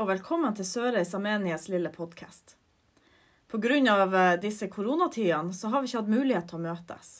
og 0.00 0.06
velkommen 0.08 0.54
til 0.56 0.64
Sørreisa 0.64 1.18
menighets 1.20 1.66
lille 1.68 1.90
podkast. 1.92 2.54
Pga. 3.52 4.36
disse 4.40 4.68
koronatidene 4.68 5.52
så 5.52 5.68
har 5.68 5.82
vi 5.82 5.90
ikke 5.90 5.98
hatt 5.98 6.08
mulighet 6.14 6.48
til 6.48 6.56
å 6.56 6.62
møtes. 6.64 7.10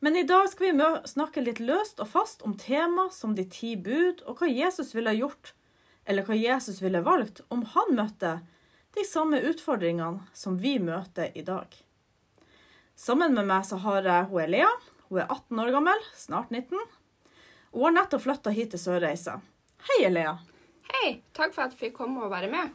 Men 0.00 0.16
i 0.16 0.24
dag 0.26 0.48
skal 0.50 0.72
vi 0.72 0.88
snakke 1.06 1.44
litt 1.44 1.60
løst 1.60 2.00
og 2.00 2.08
fast 2.08 2.42
om 2.42 2.56
tema 2.58 3.06
som 3.12 3.36
de 3.36 3.44
ti 3.44 3.76
bud, 3.76 4.24
og 4.26 4.42
hva 4.42 4.50
Jesus 4.50 4.90
ville 4.94 5.14
gjort, 5.14 5.54
eller 6.04 6.26
hva 6.26 6.34
Jesus 6.34 6.82
ville 6.82 7.04
valgt 7.06 7.44
om 7.48 7.62
han 7.76 7.94
møtte 7.94 8.40
de 8.98 9.06
samme 9.06 9.38
utfordringene 9.38 10.26
som 10.34 10.58
vi 10.58 10.80
møter 10.82 11.30
i 11.38 11.46
dag. 11.46 11.70
Sammen 12.96 13.38
med 13.38 13.46
meg 13.46 13.68
så 13.70 13.78
har 13.78 14.02
jeg 14.02 14.32
hun 14.32 14.50
Lea. 14.50 14.72
Hun 15.08 15.22
er 15.22 15.30
18 15.30 15.62
år 15.62 15.76
gammel, 15.78 16.08
snart 16.16 16.50
19. 16.50 16.74
Og 17.70 17.84
hun 17.84 17.92
har 17.92 18.00
nettopp 18.02 18.26
flytta 18.26 18.50
hit 18.50 18.74
til 18.74 18.82
Sørreisa. 18.82 19.38
Hei, 19.86 20.08
Lea. 20.10 20.40
Hei, 20.92 21.22
takk 21.32 21.54
for 21.54 21.64
at 21.64 21.72
jeg 21.72 21.80
fikk 21.86 21.98
komme 22.02 22.22
og 22.26 22.32
være 22.32 22.50
med. 22.52 22.72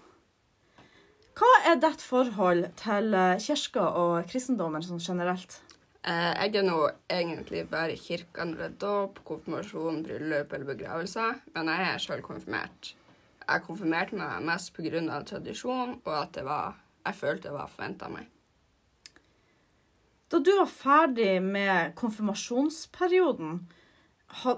Hva 1.37 1.49
er 1.69 1.77
ditt 1.77 2.01
forhold 2.01 2.63
til 2.79 3.13
eh, 3.13 3.37
kirka 3.43 3.83
og 3.99 4.29
kristendommen 4.31 4.81
sånn 4.81 5.03
generelt? 5.03 5.59
Eh, 6.01 6.31
jeg 6.33 6.55
er 6.57 6.65
nå 6.65 6.79
egentlig 7.13 7.65
bare 7.69 7.93
i 7.93 8.01
kirka 8.01 8.45
når 8.47 8.57
det 8.57 8.69
er 8.71 8.79
dåp, 8.81 9.21
konfirmasjon, 9.27 10.01
bryllup 10.07 10.55
eller 10.55 10.71
begravelse, 10.71 11.27
men 11.53 11.69
jeg 11.73 11.91
er 11.91 12.01
sjøl 12.01 12.23
konfirmert. 12.25 12.95
Jeg 13.43 13.63
konfirmerte 13.67 14.17
meg 14.17 14.47
mest 14.49 14.73
pga. 14.73 15.21
tradisjon 15.23 15.99
og 16.03 16.13
at 16.15 16.41
var, 16.43 16.81
jeg 17.05 17.15
følte 17.21 17.47
det 17.47 17.53
var 17.53 17.69
forventa 17.69 18.09
meg. 18.09 18.33
Da 20.27 20.39
du 20.39 20.51
var 20.57 20.67
ferdig 20.67 21.37
med 21.43 21.93
konfirmasjonsperioden, 21.95 23.61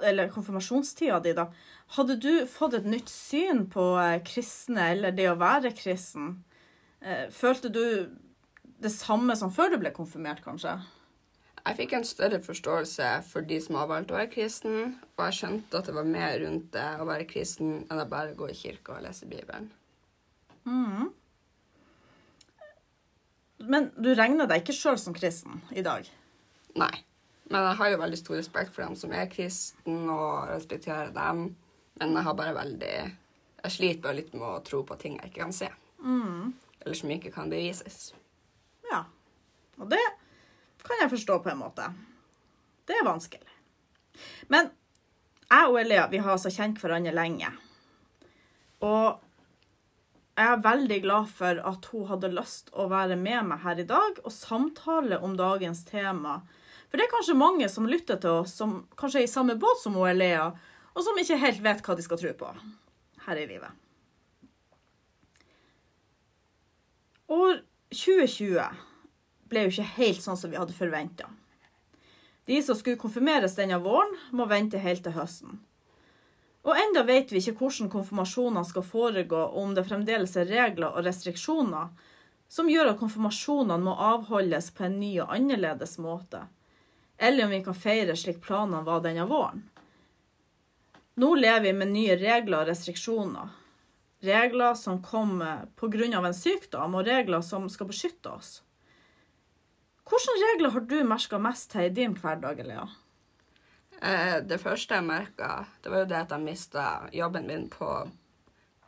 eller 0.03 0.31
konfirmasjonstida 0.34 1.20
di, 1.23 1.34
da, 1.38 1.50
hadde 1.95 2.17
du 2.22 2.45
fått 2.50 2.78
et 2.80 2.88
nytt 2.89 3.09
syn 3.12 3.66
på 3.72 3.92
eh, 4.02 4.20
kristne 4.26 4.92
eller 4.95 5.16
det 5.16 5.30
å 5.31 5.38
være 5.39 5.73
kristen? 5.78 6.39
Eh, 7.02 7.28
følte 7.34 7.72
du 7.73 7.84
det 8.80 8.92
samme 8.94 9.36
som 9.38 9.52
før 9.53 9.73
du 9.73 9.80
ble 9.81 9.92
konfirmert, 9.95 10.42
kanskje? 10.45 10.78
Jeg 11.59 11.76
fikk 11.76 11.94
en 11.98 12.08
større 12.08 12.39
forståelse 12.42 13.08
for 13.28 13.45
de 13.45 13.59
som 13.61 13.78
har 13.78 13.89
valgt 13.89 14.14
å 14.14 14.17
være 14.17 14.31
kristen, 14.31 14.95
og 15.17 15.26
jeg 15.28 15.39
skjønte 15.42 15.81
at 15.81 15.89
det 15.89 15.95
var 15.98 16.08
mer 16.08 16.38
rundt 16.42 16.70
det 16.73 16.88
å 16.98 17.08
være 17.09 17.28
kristen 17.30 17.81
enn 17.83 18.02
å 18.02 18.08
bare 18.09 18.38
gå 18.38 18.48
i 18.50 18.58
kirka 18.58 18.95
og 18.95 19.04
lese 19.06 19.28
Bibelen. 19.30 19.67
Mm. 20.64 21.11
Men 23.70 23.89
du 24.00 24.14
regner 24.16 24.48
deg 24.48 24.64
ikke 24.64 24.78
sjøl 24.78 24.98
som 25.02 25.16
kristen 25.16 25.59
i 25.76 25.83
dag? 25.86 26.08
Nei. 26.80 26.94
Men 27.50 27.66
jeg 27.66 27.80
har 27.81 27.92
jo 27.92 28.02
veldig 28.03 28.19
stor 28.22 28.38
respekt 28.38 28.73
for 28.75 28.86
dem 28.86 28.95
som 28.97 29.14
er 29.16 29.30
kristen, 29.31 30.03
og 30.14 30.50
respekterer 30.52 31.11
dem. 31.16 31.47
Men 32.00 32.16
jeg 32.16 32.28
har 32.28 32.38
bare 32.38 32.55
veldig 32.55 32.95
Jeg 33.59 33.72
sliter 33.75 34.03
bare 34.05 34.22
litt 34.22 34.33
med 34.33 34.45
å 34.47 34.64
tro 34.64 34.86
på 34.88 34.95
ting 34.95 35.17
jeg 35.17 35.31
ikke 35.31 35.42
kan 35.44 35.55
se. 35.55 35.67
Mm 36.00 36.53
eller 36.80 36.95
som 36.95 37.11
ikke 37.11 37.31
kan 37.31 37.52
bevises. 37.52 38.14
Ja. 38.92 39.03
Og 39.80 39.89
det 39.92 40.02
kan 40.83 41.02
jeg 41.03 41.11
forstå 41.11 41.39
på 41.44 41.52
en 41.52 41.61
måte. 41.61 41.88
Det 42.88 42.95
er 42.97 43.08
vanskelig. 43.08 43.58
Men 44.52 44.72
jeg 45.50 45.72
og 45.72 45.80
Elia 45.81 46.08
vi 46.11 46.22
har 46.23 46.36
altså 46.36 46.52
kjent 46.53 46.80
hverandre 46.81 47.14
lenge. 47.16 47.52
Og 48.86 49.20
jeg 50.39 50.47
er 50.53 50.64
veldig 50.64 51.02
glad 51.03 51.31
for 51.36 51.59
at 51.67 51.88
hun 51.92 52.08
hadde 52.08 52.31
lyst 52.31 52.72
å 52.72 52.88
være 52.92 53.17
med 53.20 53.50
meg 53.52 53.64
her 53.66 53.81
i 53.81 53.88
dag 53.88 54.22
og 54.23 54.31
samtale 54.31 55.20
om 55.20 55.36
dagens 55.39 55.83
tema. 55.88 56.39
For 56.90 56.98
det 56.98 57.06
er 57.06 57.14
kanskje 57.14 57.38
mange 57.38 57.70
som 57.70 57.88
lytter 57.90 58.18
til 58.22 58.42
oss, 58.42 58.56
som 58.58 58.82
kanskje 58.98 59.22
er 59.22 59.28
i 59.28 59.32
samme 59.32 59.56
båt 59.62 59.82
som 59.84 59.98
hun 59.98 60.09
Elea, 60.09 60.50
og 60.95 61.05
som 61.05 61.17
ikke 61.22 61.38
helt 61.38 61.61
vet 61.64 61.83
hva 61.86 61.95
de 61.95 62.05
skal 62.05 62.20
tro 62.22 62.33
på 62.42 62.50
her 63.27 63.42
i 63.42 63.45
livet. 63.50 63.70
År 67.30 67.60
2020 67.94 68.64
ble 69.49 69.66
jo 69.66 69.73
ikke 69.73 69.92
helt 69.99 70.23
sånn 70.23 70.38
som 70.38 70.49
vi 70.49 70.58
hadde 70.58 70.73
forventa. 70.73 71.30
De 72.49 72.58
som 72.66 72.78
skulle 72.78 72.98
konfirmeres 72.98 73.54
denne 73.58 73.78
våren, 73.83 74.16
må 74.33 74.48
vente 74.49 74.82
helt 74.82 75.04
til 75.05 75.14
høsten. 75.14 75.60
Og 76.66 76.73
enda 76.76 77.04
vet 77.05 77.30
vi 77.32 77.39
ikke 77.39 77.60
hvordan 77.60 77.92
konfirmasjonene 77.94 78.66
skal 78.67 78.86
foregå, 78.86 79.38
og 79.38 79.60
om 79.61 79.76
det 79.78 79.86
fremdeles 79.86 80.33
er 80.38 80.49
regler 80.49 80.89
og 80.89 81.05
restriksjoner 81.05 81.92
som 82.49 82.70
gjør 82.70 82.92
at 82.92 82.99
konfirmasjonene 82.99 83.86
må 83.86 83.94
avholdes 83.94 84.72
på 84.73 84.88
en 84.88 84.98
ny 84.98 85.11
og 85.22 85.30
annerledes 85.36 85.99
måte, 86.02 86.48
eller 87.19 87.45
om 87.45 87.52
vi 87.52 87.63
kan 87.63 87.75
feire 87.75 88.15
slik 88.15 88.39
planene 88.41 88.85
var 88.87 89.02
denne 89.03 89.25
våren. 89.27 89.65
Nå 91.19 91.33
lever 91.35 91.67
vi 91.67 91.73
med 91.75 91.91
nye 91.91 92.15
regler 92.15 92.61
og 92.61 92.69
restriksjoner, 92.69 93.49
regler 94.23 94.73
som 94.80 95.02
kommer 95.03 95.65
pga. 95.75 96.25
en 96.25 96.33
sykdom, 96.33 96.95
og 96.95 97.05
regler 97.05 97.41
som 97.41 97.69
skal 97.69 97.87
beskytte 97.87 98.30
oss. 98.30 98.61
Hvilke 100.09 100.37
regler 100.45 100.69
har 100.69 100.81
du 100.81 101.03
merka 101.03 101.37
mest 101.37 101.71
til 101.71 101.81
i 101.81 101.89
din 101.89 102.15
hverdag, 102.15 102.63
Lea? 102.65 102.87
Eh, 104.01 104.39
det 104.47 104.61
første 104.61 104.95
jeg 104.95 105.03
merka, 105.03 105.65
det 105.83 105.91
var 105.91 105.99
jo 105.99 106.09
det 106.09 106.21
at 106.23 106.31
jeg 106.31 106.45
mista 106.45 106.86
jobben 107.11 107.47
min 107.47 107.67
på 107.69 108.09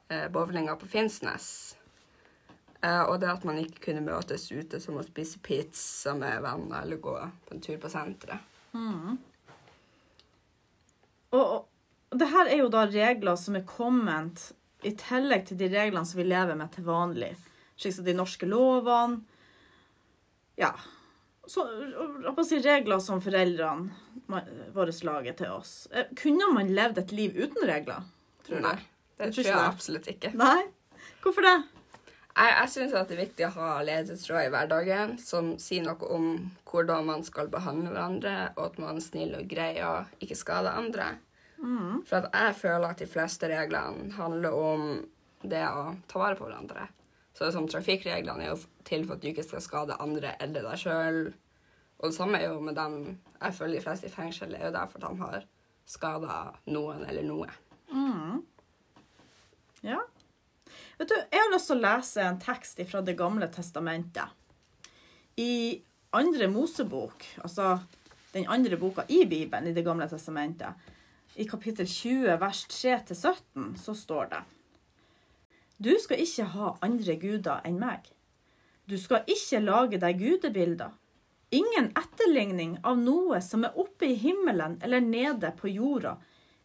eh, 0.08 0.28
bowlinga 0.32 0.76
på 0.80 0.88
Finnsnes. 0.88 1.76
Eh, 2.82 3.02
og 3.02 3.20
det 3.22 3.30
at 3.30 3.44
man 3.46 3.60
ikke 3.62 3.84
kunne 3.90 4.06
møtes 4.06 4.48
ute 4.52 4.80
som 4.82 4.98
å 4.98 5.06
spise 5.06 5.42
pizza 5.46 6.16
med 6.18 6.42
venner 6.42 6.82
eller 6.82 7.02
gå 7.02 7.14
på 7.46 7.56
en 7.56 7.62
tur 7.62 7.78
på 7.82 7.92
senteret. 7.94 8.42
Mm. 8.74 9.20
Og, 11.38 11.44
og 12.12 12.18
det 12.18 12.30
her 12.32 12.50
er 12.50 12.64
jo 12.64 12.72
da 12.74 12.88
regler 12.90 13.38
som 13.40 13.58
er 13.60 13.68
kommet 13.68 14.50
i 14.82 14.96
tillegg 14.98 15.46
til 15.48 15.60
de 15.60 15.70
reglene 15.70 16.08
som 16.10 16.18
vi 16.18 16.26
lever 16.26 16.58
med 16.58 16.74
til 16.74 16.88
vanlig, 16.88 17.36
slik 17.78 17.96
som 18.00 18.08
de 18.08 18.18
norske 18.18 18.50
lovene 18.50 19.22
Ja. 20.60 20.74
Så, 21.50 21.64
si 22.46 22.60
regler 22.62 23.00
som 23.02 23.22
foreldrene 23.22 24.36
våre 24.76 24.94
lager 25.04 25.38
til 25.38 25.54
oss. 25.54 25.88
Eh, 25.92 26.10
kunne 26.18 26.50
man 26.54 26.70
levd 26.74 27.02
et 27.02 27.14
liv 27.16 27.38
uten 27.38 27.66
regler? 27.68 28.06
Tror 28.46 28.62
Nei, 28.64 28.78
det 29.18 29.32
tror 29.36 29.50
jeg 29.50 29.58
absolutt 29.58 30.10
ikke. 30.12 30.32
Nei? 30.38 30.70
Hvorfor 31.22 31.46
det? 31.46 31.56
Jeg, 32.32 32.52
jeg 32.56 32.72
syns 32.72 32.94
det 32.94 33.16
er 33.16 33.20
viktig 33.26 33.48
å 33.48 33.56
ha 33.58 33.72
ledetråd 33.84 34.46
i 34.46 34.52
hverdagen 34.54 35.18
som 35.20 35.56
sier 35.60 35.84
noe 35.84 36.12
om 36.16 36.30
hvordan 36.70 37.10
man 37.10 37.26
skal 37.28 37.52
behandle 37.52 37.92
hverandre, 37.92 38.36
og 38.56 38.64
at 38.70 38.80
man 38.80 39.02
er 39.02 39.04
snill 39.04 39.36
og 39.40 39.50
grei 39.52 39.74
og 39.84 40.24
ikke 40.24 40.40
skader 40.40 40.80
andre. 40.80 41.10
Mm. 41.62 42.02
For 42.08 42.30
jeg 42.32 42.56
føler 42.58 42.88
at 42.88 43.04
de 43.04 43.10
fleste 43.10 43.50
reglene 43.52 44.14
handler 44.16 44.56
om 44.56 44.88
det 45.44 45.62
å 45.68 45.92
ta 46.10 46.22
vare 46.22 46.38
på 46.40 46.48
hverandre. 46.48 46.88
Så 47.34 47.44
det 47.44 47.50
er 47.52 47.56
som 47.58 47.68
Trafikkreglene 47.70 48.46
er 48.46 48.54
jo 48.54 48.60
til 48.88 49.06
for 49.06 49.16
at 49.16 49.24
du 49.24 49.30
ikke 49.32 49.46
skal 49.46 49.64
skade 49.64 50.00
andre 50.04 50.36
eller 50.44 50.66
deg 50.68 50.82
sjøl. 50.82 51.20
Og 52.02 52.10
det 52.10 52.18
samme 52.18 52.40
er 52.40 52.50
jo 52.50 52.64
med 52.64 52.78
dem 52.80 52.98
jeg 53.42 53.58
føler 53.58 53.78
de 53.78 53.84
fleste 53.86 54.10
i 54.10 54.14
fengsel 54.14 54.56
er 54.56 54.68
jo 54.68 54.74
derfor 54.76 55.04
de 55.04 55.12
har 55.22 55.46
skada 55.90 56.40
noen 56.72 57.06
eller 57.08 57.26
noe. 57.26 57.50
Mm. 57.92 58.42
Ja. 59.86 60.00
Vet 61.02 61.10
du, 61.10 61.16
Jeg 61.32 61.42
har 61.42 61.50
lyst 61.50 61.66
til 61.72 61.80
å 61.80 61.82
lese 61.82 62.22
en 62.22 62.36
tekst 62.38 62.82
fra 62.86 63.00
Det 63.02 63.16
gamle 63.18 63.48
testamentet. 63.50 64.36
I 65.42 65.82
andre 66.14 66.46
Mosebok, 66.46 67.26
altså 67.42 67.80
den 68.36 68.46
andre 68.46 68.78
boka 68.78 69.08
i 69.10 69.24
Bibelen, 69.26 69.72
i 69.72 69.74
Det 69.74 69.82
gamle 69.82 70.06
testamentet, 70.06 70.78
i 71.42 71.48
kapittel 71.50 71.90
20 71.90 72.38
vers 72.38 72.62
3-17 72.70 73.74
så 73.82 73.98
står 73.98 74.30
det 74.36 74.44
Du 75.82 75.92
skal 75.98 76.22
ikke 76.22 76.50
ha 76.54 76.78
andre 76.86 77.18
guder 77.18 77.66
enn 77.66 77.82
meg. 77.82 78.06
Du 78.86 79.00
skal 79.02 79.26
ikke 79.26 79.66
lage 79.66 79.98
deg 79.98 80.22
gudebilder. 80.22 80.94
Ingen 81.50 81.96
etterligning 81.98 82.78
av 82.86 83.02
noe 83.02 83.42
som 83.42 83.66
er 83.66 83.74
oppe 83.74 84.14
i 84.14 84.20
himmelen 84.22 84.78
eller 84.86 85.02
nede 85.02 85.50
på 85.58 85.74
jorda 85.74 86.20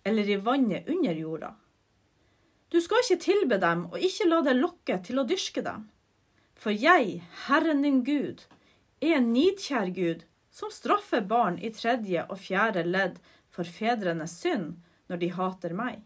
eller 0.04 0.28
i 0.28 0.36
vannet 0.36 0.92
under 0.92 1.24
jorda. 1.24 1.56
Du 2.72 2.80
skal 2.82 3.04
ikke 3.04 3.22
tilbe 3.22 3.58
dem 3.62 3.84
og 3.92 4.00
ikke 4.02 4.26
la 4.26 4.40
deg 4.46 4.58
lokke 4.58 4.98
til 5.06 5.20
å 5.22 5.26
dyrke 5.28 5.62
dem. 5.62 5.86
For 6.56 6.74
jeg, 6.74 7.20
Herren 7.46 7.84
din 7.84 8.02
Gud, 8.04 8.42
er 9.00 9.18
en 9.18 9.30
nidkjær 9.34 9.92
Gud 9.94 10.24
som 10.50 10.72
straffer 10.72 11.20
barn 11.20 11.58
i 11.60 11.70
tredje 11.70 12.24
og 12.26 12.40
fjerde 12.40 12.82
ledd 12.88 13.20
for 13.52 13.68
fedrenes 13.68 14.34
synd 14.40 14.78
når 15.10 15.20
de 15.22 15.32
hater 15.36 15.74
meg, 15.76 16.00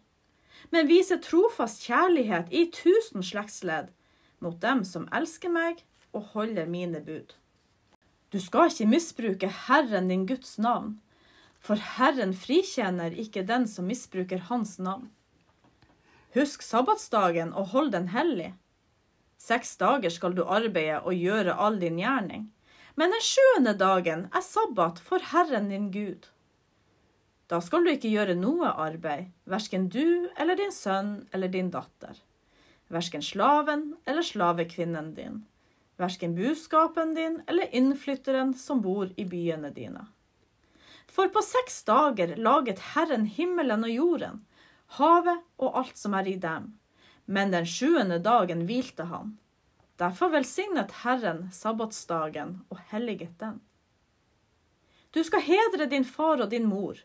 men 0.74 0.90
viser 0.90 1.22
trofast 1.22 1.86
kjærlighet 1.86 2.50
i 2.52 2.66
tusen 2.74 3.24
slektsledd 3.24 3.92
mot 4.44 4.58
dem 4.60 4.82
som 4.84 5.08
elsker 5.16 5.52
meg 5.54 5.84
og 6.12 6.34
holder 6.34 6.66
mine 6.68 7.00
bud. 7.06 7.36
Du 8.30 8.38
skal 8.42 8.70
ikke 8.70 8.90
misbruke 8.90 9.48
Herren 9.66 10.10
din 10.10 10.26
Guds 10.26 10.58
navn, 10.58 10.98
for 11.60 11.80
Herren 11.96 12.34
frikjenner 12.34 13.14
ikke 13.14 13.46
den 13.46 13.66
som 13.68 13.88
misbruker 13.90 14.46
Hans 14.50 14.78
navn. 14.78 15.08
Husk 16.36 16.62
sabbatsdagen 16.62 17.52
og 17.52 17.72
hold 17.74 17.92
den 17.94 18.10
hellig. 18.14 18.52
Seks 19.40 19.76
dager 19.80 20.12
skal 20.14 20.36
du 20.36 20.44
arbeide 20.44 21.00
og 21.00 21.16
gjøre 21.16 21.56
all 21.56 21.80
din 21.80 21.98
gjerning, 21.98 22.50
men 22.94 23.14
den 23.14 23.24
sjuende 23.24 23.74
dagen 23.74 24.26
er 24.34 24.44
sabbat 24.44 25.00
for 25.02 25.24
Herren 25.32 25.70
din 25.72 25.88
Gud. 25.94 26.28
Da 27.50 27.58
skal 27.64 27.82
du 27.82 27.90
ikke 27.90 28.12
gjøre 28.12 28.36
noe 28.38 28.68
arbeid, 28.70 29.32
verken 29.48 29.88
du 29.90 30.28
eller 30.38 30.58
din 30.60 30.74
sønn 30.74 31.14
eller 31.34 31.50
din 31.50 31.72
datter, 31.74 32.14
Verken 32.90 33.22
slaven 33.22 33.94
eller 34.04 34.22
slavekvinnen 34.26 35.12
din. 35.14 35.44
Verken 35.96 36.34
buskapen 36.34 37.14
din 37.14 37.36
eller 37.46 37.70
innflytteren 37.70 38.50
som 38.54 38.80
bor 38.82 39.12
i 39.16 39.24
byene 39.24 39.70
dine. 39.70 40.08
For 41.06 41.30
på 41.30 41.42
seks 41.42 41.84
dager 41.86 42.34
laget 42.36 42.82
Herren 42.94 43.28
himmelen 43.30 43.86
og 43.86 43.94
jorden, 43.94 44.40
havet 44.98 45.44
og 45.60 45.78
alt 45.78 45.98
som 45.98 46.14
er 46.18 46.28
i 46.28 46.36
dem. 46.40 46.72
Men 47.30 47.52
den 47.54 47.66
sjuende 47.66 48.18
dagen 48.18 48.64
hvilte 48.66 49.06
han. 49.10 49.36
Derfor 50.00 50.32
velsignet 50.32 50.92
Herren 51.02 51.50
sabbatsdagen 51.52 52.60
og 52.72 52.80
helliget 52.90 53.36
den. 53.38 53.60
Du 55.10 55.22
skal 55.26 55.42
hedre 55.44 55.86
din 55.90 56.04
far 56.04 56.40
og 56.40 56.50
din 56.50 56.66
mor, 56.66 56.98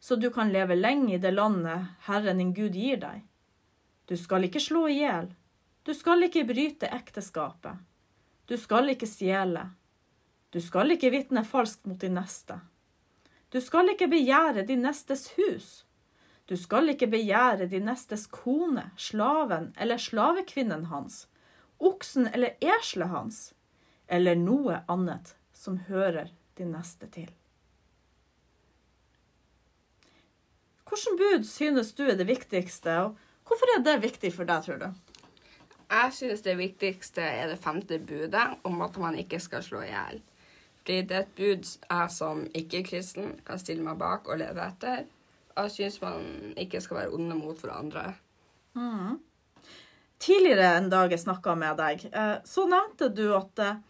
så 0.00 0.16
du 0.16 0.30
kan 0.30 0.52
leve 0.52 0.78
lenge 0.78 1.14
i 1.14 1.18
det 1.22 1.34
landet 1.34 1.90
Herren 2.06 2.38
din 2.38 2.54
Gud 2.54 2.78
gir 2.78 3.00
deg. 3.02 3.24
Du 4.08 4.16
skal 4.16 4.46
ikke 4.46 4.62
slå 4.62 4.86
i 4.88 5.00
hjel. 5.02 5.28
Du 5.84 5.92
skal 5.94 6.24
ikke 6.24 6.46
bryte 6.48 6.88
ekteskapet. 6.88 7.76
Du 8.48 8.56
skal 8.56 8.94
ikke 8.94 9.06
stjele. 9.06 9.66
Du 10.50 10.60
skal 10.64 10.94
ikke 10.94 11.10
vitne 11.12 11.44
falskt 11.44 11.84
mot 11.86 12.00
din 12.00 12.16
neste. 12.16 12.56
Du 13.52 13.60
skal 13.60 13.92
ikke 13.92 14.08
begjære 14.08 14.64
din 14.68 14.80
nestes 14.84 15.26
hus. 15.36 15.68
Du 16.48 16.56
skal 16.56 16.88
ikke 16.88 17.10
begjære 17.12 17.68
din 17.68 17.84
nestes 17.84 18.24
kone, 18.32 18.86
slaven 18.96 19.74
eller 19.76 20.00
slavekvinnen 20.00 20.86
hans, 20.88 21.26
oksen 21.78 22.30
eller 22.32 22.56
eselet 22.64 23.12
hans, 23.12 23.40
eller 24.08 24.38
noe 24.40 24.80
annet 24.88 25.34
som 25.52 25.76
hører 25.90 26.32
din 26.56 26.72
neste 26.72 27.10
til. 27.12 27.28
Hvilket 30.88 31.20
bud 31.20 31.44
synes 31.44 31.92
du 31.92 32.06
er 32.08 32.16
det 32.16 32.26
viktigste, 32.26 32.94
og 33.04 33.18
hvorfor 33.44 33.74
er 33.74 33.84
det 33.84 33.98
viktig 34.02 34.32
for 34.32 34.48
deg, 34.48 34.64
tror 34.64 34.80
du? 34.80 34.88
Jeg 35.88 36.14
synes 36.16 36.42
det 36.44 36.56
viktigste 36.56 37.22
er 37.22 37.52
det 37.52 37.60
femte 37.60 37.98
budet 37.98 38.46
om 38.64 38.80
at 38.84 38.96
man 39.00 39.20
ikke 39.20 39.40
skal 39.40 39.62
slå 39.64 39.84
i 39.84 39.92
hjel. 39.92 40.22
Fordi 40.80 40.98
det 41.04 41.16
er 41.16 41.26
et 41.26 41.36
bud 41.36 41.68
jeg 41.68 42.10
som 42.16 42.42
ikke-kristen 42.56 43.38
kan 43.44 43.60
stille 43.60 43.84
meg 43.84 44.00
bak 44.00 44.28
og 44.28 44.40
leve 44.40 44.64
etter. 44.64 45.04
Jeg 45.58 45.74
syns 45.74 46.00
man 46.02 46.54
ikke 46.60 46.80
skal 46.80 47.00
være 47.02 47.14
onde 47.16 47.34
mot 47.38 47.58
hverandre. 47.58 48.12
Mm. 48.78 49.18
Tidligere 50.22 50.76
en 50.76 50.90
dag 50.90 51.10
jeg 51.10 51.22
snakka 51.22 51.54
med 51.58 51.78
deg, 51.78 52.04
eh, 52.12 52.36
så 52.46 52.66
nevnte 52.70 53.08
du 53.14 53.32
at, 53.36 53.58
eh, 53.58 53.80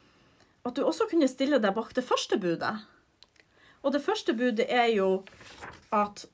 at 0.65 0.77
du 0.77 0.85
også 0.85 1.09
kunne 1.11 1.29
stille 1.29 1.61
deg 1.61 1.75
bak 1.77 1.95
det 1.97 2.05
første 2.05 2.39
budet. 2.41 2.75
Og 3.83 3.93
det 3.93 4.03
første 4.05 4.35
budet 4.37 4.67
er 4.69 4.91
jo 4.93 5.25
at 5.93 6.27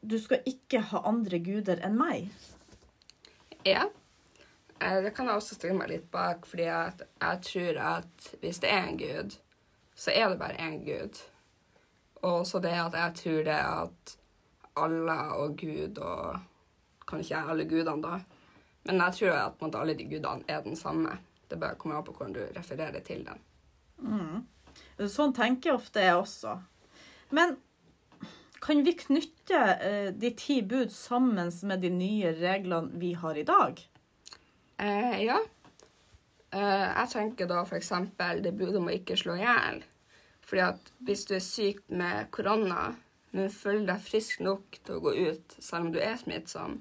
du 0.00 0.18
skal 0.20 0.44
ikke 0.46 0.82
ha 0.90 1.02
andre 1.08 1.40
guder 1.42 1.80
enn 1.84 1.96
meg. 1.98 2.28
Ja. 3.64 3.88
Eh, 4.80 5.02
Det 5.02 5.14
kan 5.14 5.26
jeg 5.26 5.36
også 5.36 5.54
stille 5.54 5.78
meg 5.78 5.88
litt 5.90 6.10
bak, 6.10 6.46
fordi 6.46 6.68
jeg 6.68 7.42
tror 7.42 7.80
at 7.96 8.30
hvis 8.40 8.60
det 8.60 8.70
er 8.70 8.86
en 8.86 8.98
gud, 8.98 9.38
så 9.94 10.12
er 10.14 10.28
det 10.28 10.38
bare 10.38 10.60
én 10.60 10.84
gud. 10.84 11.18
Og 12.22 12.46
så 12.46 12.60
det 12.60 12.74
at 12.74 12.94
jeg 12.94 13.14
tror 13.14 13.44
det 13.44 13.58
at 13.58 14.17
Allah 14.84 15.34
og 15.38 15.56
Gud 15.60 15.98
og 15.98 16.38
Kanskje 17.08 17.38
ikke 17.38 17.52
alle 17.54 17.64
gudene, 17.64 18.02
da. 18.04 18.18
Men 18.84 19.00
jeg 19.00 19.16
tror 19.16 19.36
at 19.38 19.62
måte, 19.62 19.80
alle 19.80 19.94
de 19.96 20.04
gudene 20.04 20.44
er 20.48 20.60
den 20.64 20.76
samme. 20.76 21.14
Det 21.48 21.56
bare 21.60 21.78
kommer 21.80 21.96
an 21.96 22.04
på 22.04 22.12
hvordan 22.12 22.34
du 22.36 22.42
refererer 22.56 23.00
til 23.04 23.24
den. 23.24 23.40
Sånn 25.08 25.32
tenker 25.36 25.70
jeg 25.70 25.78
ofte 25.78 26.04
jeg 26.04 26.18
også. 26.18 26.58
Men 27.32 27.56
kan 28.60 28.82
vi 28.84 28.94
knytte 28.98 29.60
eh, 29.88 30.08
de 30.12 30.32
ti 30.36 30.60
bud 30.66 30.92
sammen 30.92 31.52
med 31.70 31.84
de 31.84 31.90
nye 31.94 32.32
reglene 32.36 33.00
vi 33.00 33.14
har 33.16 33.38
i 33.38 33.46
dag? 33.48 33.80
Eh, 34.82 35.20
ja. 35.24 35.38
Eh, 36.50 36.86
jeg 36.88 37.12
tenker 37.12 37.48
da 37.50 37.62
f.eks. 37.64 37.92
det 38.42 38.52
budet 38.52 38.80
om 38.80 38.90
å 38.90 38.96
ikke 38.96 39.16
slå 39.18 39.38
i 39.38 39.44
hjel. 39.44 39.82
Fordi 40.48 40.64
at 40.64 40.92
hvis 41.04 41.24
du 41.28 41.36
er 41.36 41.44
syk 41.44 41.84
med 41.92 42.30
korona, 42.34 42.90
men 43.30 43.50
føler 43.52 43.86
deg 43.90 44.04
frisk 44.04 44.40
nok 44.44 44.78
til 44.84 44.96
å 44.96 45.02
gå 45.04 45.14
ut 45.28 45.58
selv 45.58 45.88
om 45.88 45.92
du 45.92 46.00
er 46.00 46.16
smittsom, 46.20 46.78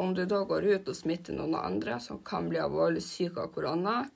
om 0.00 0.14
du 0.16 0.24
da 0.26 0.40
går 0.48 0.66
ut 0.72 0.88
og 0.88 0.96
smitter 0.96 1.36
noen 1.36 1.54
andre 1.58 1.98
som 2.02 2.22
kan 2.24 2.48
bli 2.50 2.60
alvorlig 2.60 3.02
syk 3.04 3.38
av 3.38 3.52
korona, 3.54 4.06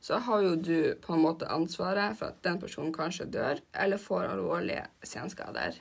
så 0.00 0.20
har 0.22 0.44
jo 0.44 0.54
du 0.54 0.78
på 1.02 1.16
en 1.16 1.24
måte 1.24 1.48
ansvaret 1.50 2.14
for 2.18 2.30
at 2.30 2.42
den 2.46 2.60
personen 2.62 2.94
kanskje 2.94 3.26
dør 3.34 3.60
eller 3.74 4.00
får 4.00 4.28
alvorlige 4.30 4.86
senskader. 5.02 5.80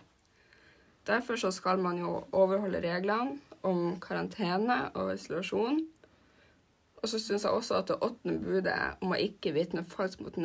Derfor 1.05 1.37
så 1.37 1.51
skal 1.53 1.77
man 1.77 1.99
jo 2.01 2.23
overholde 2.33 2.81
reglene 2.81 3.37
om 3.65 3.99
karantene 4.01 4.87
og 4.97 5.13
isolasjon. 5.13 5.83
Og 7.01 7.09
så 7.09 7.19
syns 7.21 7.45
jeg 7.45 7.53
også 7.53 7.77
at 7.77 7.91
det 7.91 7.99
åttende 8.01 8.39
budet 8.41 8.79
om 9.05 9.13
å 9.13 9.19
ikke 9.21 9.53
vitne 9.53 9.85
falskt 9.85 10.23
mot, 10.25 10.39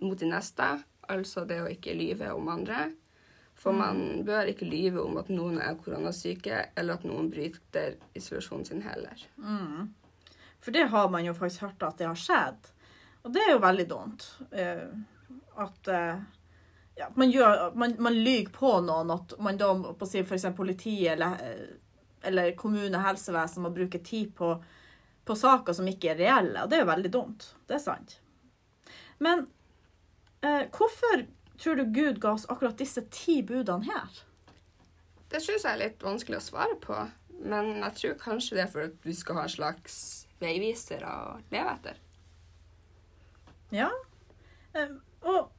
mot 0.00 0.16
de 0.16 0.30
neste, 0.30 0.70
altså 1.12 1.44
det 1.44 1.60
å 1.60 1.68
ikke 1.68 1.96
lyve 1.98 2.32
om 2.32 2.48
andre. 2.48 2.88
For 3.56 3.72
man 3.72 4.22
bør 4.26 4.50
ikke 4.52 4.66
lyve 4.68 5.00
om 5.00 5.16
at 5.16 5.30
noen 5.32 5.56
er 5.64 5.78
koronasyke, 5.80 6.58
eller 6.76 6.98
at 6.98 7.04
noen 7.08 7.30
bryter 7.32 7.94
isolasjonen 8.14 8.66
sin 8.68 8.82
heller. 8.84 9.22
For 10.60 10.74
det 10.76 10.88
har 10.92 11.08
man 11.10 11.24
jo 11.24 11.32
faktisk 11.34 11.62
hørt 11.64 11.82
at 11.86 11.96
det 11.98 12.06
har 12.10 12.18
skjedd. 12.20 12.68
Og 13.24 13.32
det 13.32 13.42
er 13.46 13.54
jo 13.54 13.62
veldig 13.64 13.86
dumt. 13.88 14.26
eh, 14.52 14.84
At 15.56 15.88
eh, 15.88 16.18
ja, 17.00 17.08
man, 17.16 17.30
gjør, 17.32 17.72
man, 17.74 17.94
man 17.98 18.12
lyver 18.14 18.50
på 18.52 18.74
noen. 18.84 19.10
At 19.10 19.32
man 19.40 19.56
da 19.60 19.70
på 19.74 20.04
å 20.04 20.10
si 20.10 20.20
eksempel 20.20 20.56
politiet 20.60 21.14
eller, 21.14 21.40
eh, 21.42 21.78
eller 22.28 22.52
kommune, 22.60 23.00
helsevesen 23.02 23.64
må 23.64 23.70
bruke 23.72 23.98
tid 24.04 24.34
på, 24.36 24.52
på 25.24 25.34
saker 25.36 25.72
som 25.72 25.88
ikke 25.88 26.12
er 26.12 26.20
reelle. 26.20 26.62
Og 26.62 26.68
det 26.70 26.76
er 26.78 26.84
jo 26.84 26.92
veldig 26.92 27.12
dumt. 27.16 27.48
Det 27.66 27.78
er 27.80 27.82
sant. 27.88 28.18
Men 29.18 29.46
eh, 30.44 30.68
hvorfor 30.76 31.24
tror 31.60 31.80
du 31.80 31.84
Gud 31.94 32.20
ga 32.22 32.34
oss 32.36 32.46
akkurat 32.52 32.78
disse 32.78 33.04
ti 33.12 33.40
budene 33.46 33.86
her? 33.88 34.22
Det 35.30 35.42
syns 35.42 35.66
jeg 35.66 35.72
er 35.72 35.82
litt 35.82 36.04
vanskelig 36.04 36.38
å 36.38 36.44
svare 36.44 36.76
på, 36.82 36.96
men 37.42 37.72
jeg 37.82 37.96
tror 38.00 38.18
kanskje 38.22 38.58
det 38.58 38.64
er 38.66 38.72
for 38.72 38.86
at 38.86 38.96
du 39.02 39.12
skal 39.16 39.40
ha 39.40 39.46
en 39.46 39.54
slags 39.56 39.98
veiviser 40.40 41.02
å 41.06 41.16
leve 41.50 41.72
etter. 41.72 42.00
Ja. 43.74 43.90
Eh, 44.76 44.94
og 45.26 45.50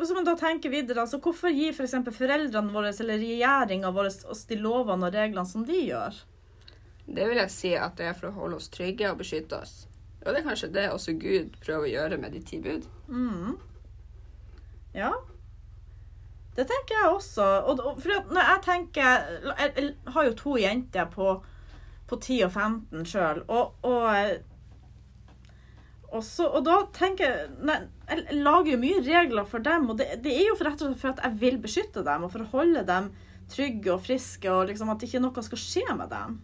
hvis 0.00 0.10
man 0.16 0.26
da 0.26 0.34
tenker 0.38 0.72
videre, 0.72 1.04
altså 1.04 1.20
hvorfor 1.22 1.52
gir 1.54 1.74
f.eks. 1.76 1.94
For 2.08 2.16
foreldrene 2.24 2.74
våre 2.74 2.90
eller 3.04 3.20
regjeringa 3.22 3.92
vår 3.94 4.10
oss 4.32 4.44
de 4.50 4.58
lovene 4.58 5.08
og 5.08 5.14
reglene 5.14 5.46
som 5.48 5.66
de 5.68 5.78
gjør? 5.84 6.16
Det 7.06 7.26
vil 7.28 7.40
jeg 7.42 7.52
si 7.52 7.72
at 7.76 7.98
det 7.98 8.08
er 8.08 8.16
for 8.18 8.30
å 8.30 8.36
holde 8.36 8.58
oss 8.58 8.70
trygge 8.72 9.10
og 9.10 9.20
beskytte 9.20 9.58
oss. 9.58 9.82
Og 10.22 10.30
det 10.30 10.40
er 10.40 10.46
kanskje 10.46 10.70
det 10.74 10.86
også 10.90 11.14
Gud 11.18 11.56
prøver 11.62 11.86
å 11.86 11.92
gjøre 11.92 12.18
med 12.22 12.34
de 12.34 12.42
ti 12.46 12.60
bud. 12.62 12.86
Ja. 14.94 15.12
Det 16.56 16.66
tenker 16.68 16.98
jeg 16.98 17.10
også. 17.14 17.48
Og, 17.64 17.82
for 18.02 18.32
når 18.32 18.48
jeg 18.50 18.62
tenker 18.66 19.06
Jeg, 19.08 19.72
jeg 19.76 20.14
har 20.14 20.26
jo 20.28 20.34
to 20.36 20.56
jenter 20.60 21.06
på, 21.12 21.34
på 22.08 22.18
10 22.20 22.40
og 22.46 22.52
15 22.52 23.06
sjøl, 23.08 23.44
og, 23.48 23.74
og 23.82 24.40
og, 26.12 26.24
og 26.44 26.58
da 26.66 26.74
tenker 26.92 27.24
jeg 27.24 27.76
Jeg 28.10 28.40
lager 28.44 28.74
jo 28.74 28.80
mye 28.82 29.00
regler 29.06 29.46
for 29.48 29.64
dem, 29.64 29.88
og 29.88 29.96
det, 29.96 30.10
det 30.24 30.34
er 30.36 30.50
jo 30.50 30.56
for 30.58 30.68
rett 30.68 30.82
og 30.84 30.90
slett 30.90 31.00
for 31.00 31.14
at 31.14 31.22
jeg 31.24 31.40
vil 31.40 31.60
beskytte 31.62 32.04
dem, 32.04 32.26
og 32.26 32.34
for 32.34 32.44
å 32.44 32.50
holde 32.52 32.84
dem 32.84 33.08
trygge 33.52 33.94
og 33.94 34.02
friske, 34.04 34.48
og 34.52 34.68
liksom 34.68 34.92
at 34.92 35.04
ikke 35.06 35.20
noe 35.24 35.44
skal 35.44 35.60
skje 35.60 35.96
med 35.96 36.12
dem. 36.12 36.36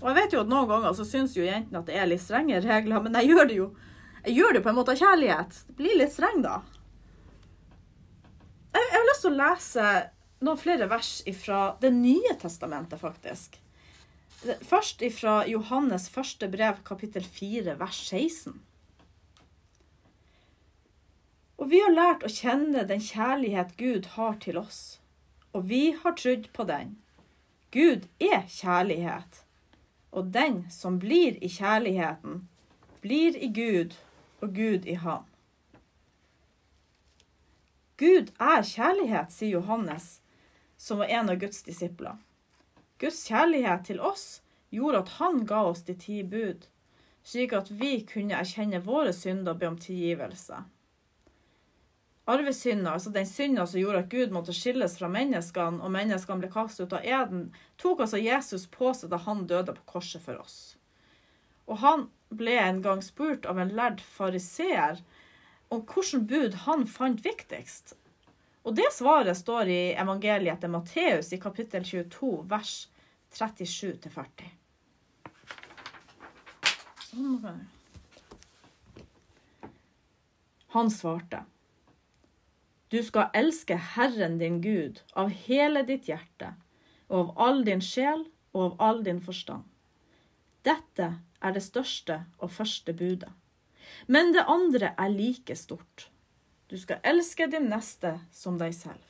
Og 0.00 0.08
jeg 0.08 0.16
vet 0.16 0.34
jo 0.34 0.40
at 0.42 0.50
noen 0.50 0.70
ganger 0.70 0.96
så 0.96 1.04
syns 1.06 1.36
jo 1.36 1.44
jentene 1.44 1.82
at 1.82 1.90
det 1.90 1.98
er 2.00 2.08
litt 2.08 2.24
strenge 2.24 2.62
regler, 2.64 3.04
men 3.04 3.20
jeg 3.20 3.34
gjør 3.34 3.50
det 3.50 3.58
jo 3.60 3.68
jeg 4.22 4.36
gjør 4.38 4.54
det 4.54 4.62
på 4.62 4.70
en 4.70 4.76
måte 4.78 4.94
av 4.94 5.00
kjærlighet. 5.00 5.56
Det 5.66 5.76
blir 5.80 5.96
litt 5.98 6.12
streng, 6.14 6.44
da. 6.44 6.60
Jeg, 8.72 8.82
jeg 8.88 8.98
har 8.98 9.08
lyst 9.08 9.24
til 9.26 9.32
å 9.32 9.40
lese 9.40 9.88
noen 10.42 10.58
flere 10.60 10.88
vers 10.90 11.12
fra 11.38 11.60
Det 11.80 11.92
nye 11.94 12.34
testamentet, 12.40 13.00
faktisk. 13.00 13.58
Først 14.66 15.04
fra 15.14 15.42
Johannes 15.46 16.08
første 16.10 16.48
brev, 16.50 16.80
kapittel 16.84 17.24
4, 17.24 17.76
vers 17.78 18.00
16. 18.08 18.56
Og 21.62 21.70
vi 21.70 21.78
har 21.78 21.94
lært 21.94 22.24
å 22.26 22.32
kjenne 22.32 22.82
den 22.88 23.02
kjærlighet 23.02 23.76
Gud 23.78 24.08
har 24.16 24.34
til 24.42 24.58
oss, 24.58 24.98
og 25.54 25.68
vi 25.70 25.92
har 25.94 26.16
trodd 26.18 26.48
på 26.56 26.66
den. 26.66 26.96
Gud 27.70 28.08
er 28.18 28.48
kjærlighet, 28.50 29.44
og 30.10 30.32
den 30.34 30.64
som 30.74 30.98
blir 30.98 31.38
i 31.38 31.52
kjærligheten, 31.52 32.48
blir 33.04 33.38
i 33.38 33.52
Gud 33.54 33.94
og 34.42 34.56
Gud 34.58 34.90
i 34.90 34.98
ham. 34.98 35.28
Gud 38.02 38.32
er 38.42 38.64
kjærlighet, 38.66 39.30
sier 39.30 39.60
Johannes, 39.60 40.16
som 40.74 40.98
var 40.98 41.12
en 41.14 41.30
av 41.30 41.38
Guds 41.38 41.62
disipler. 41.62 42.16
Guds 42.98 43.20
kjærlighet 43.28 43.84
til 43.86 44.02
oss 44.02 44.40
gjorde 44.74 45.04
at 45.04 45.12
han 45.20 45.44
ga 45.46 45.60
oss 45.68 45.84
de 45.86 45.94
ti 45.94 46.22
bud, 46.26 46.66
slik 47.22 47.54
at 47.54 47.70
vi 47.70 48.00
kunne 48.08 48.40
erkjenne 48.40 48.82
våre 48.82 49.12
synder 49.14 49.54
og 49.54 49.60
be 49.60 49.70
om 49.70 49.78
tilgivelse. 49.78 50.64
Arvesynda, 52.32 52.96
altså 52.96 53.10
den 53.14 53.26
synda 53.26 53.66
som 53.66 53.80
gjorde 53.80 54.02
at 54.04 54.10
Gud 54.10 54.34
måtte 54.34 54.54
skilles 54.54 54.98
fra 54.98 55.10
menneskene, 55.10 55.82
og 55.82 55.94
menneskene 55.94 56.42
ble 56.42 56.50
kastet 56.50 56.86
ut 56.86 56.98
av 56.98 57.06
eden, 57.06 57.48
tok 57.82 58.02
altså 58.04 58.18
Jesus 58.22 58.68
på 58.70 58.90
seg 58.94 59.10
da 59.14 59.22
han 59.24 59.46
døde 59.50 59.74
på 59.78 59.88
korset 59.96 60.22
for 60.26 60.42
oss. 60.42 60.76
Og 61.70 61.78
han 61.82 62.08
ble 62.34 62.58
en 62.58 62.82
gang 62.82 63.02
spurt 63.02 63.46
av 63.46 63.62
en 63.62 63.74
lærd 63.74 64.02
fariseer 64.02 65.02
om 65.72 65.82
hvilket 65.88 66.26
bud 66.28 66.56
han 66.66 66.86
fant 66.86 67.22
viktigst. 67.24 67.94
Og 68.62 68.76
det 68.78 68.90
svaret 68.94 69.38
står 69.38 69.70
i 69.72 69.80
evangeliet 69.98 70.58
etter 70.58 70.70
Matteus 70.70 71.32
i 71.32 71.40
kapittel 71.42 71.84
22, 71.86 72.32
vers 72.50 72.74
37-40. 73.32 74.52
Sånn. 77.08 77.64
Han 80.76 80.92
svarte. 80.92 81.42
Du 82.92 83.00
skal 83.04 83.32
elske 83.36 83.76
Herren 83.96 84.38
din 84.40 84.60
Gud 84.64 85.02
av 85.16 85.32
hele 85.48 85.82
ditt 85.88 86.08
hjerte 86.08 86.54
og 87.08 87.18
av 87.18 87.44
all 87.44 87.62
din 87.64 87.80
sjel 87.84 88.26
og 88.52 88.62
av 88.64 88.80
all 88.86 89.04
din 89.04 89.20
forstand. 89.24 89.64
Dette 90.64 91.14
er 91.42 91.54
det 91.56 91.64
største 91.64 92.22
og 92.38 92.52
første 92.54 92.94
budet. 92.96 93.32
Men 94.06 94.32
det 94.32 94.44
andre 94.50 94.94
er 94.98 95.12
like 95.12 95.56
stort. 95.56 96.08
Du 96.68 96.78
skal 96.78 97.02
elske 97.04 97.46
din 97.52 97.68
neste 97.68 98.18
som 98.32 98.58
deg 98.60 98.74
selv. 98.74 99.02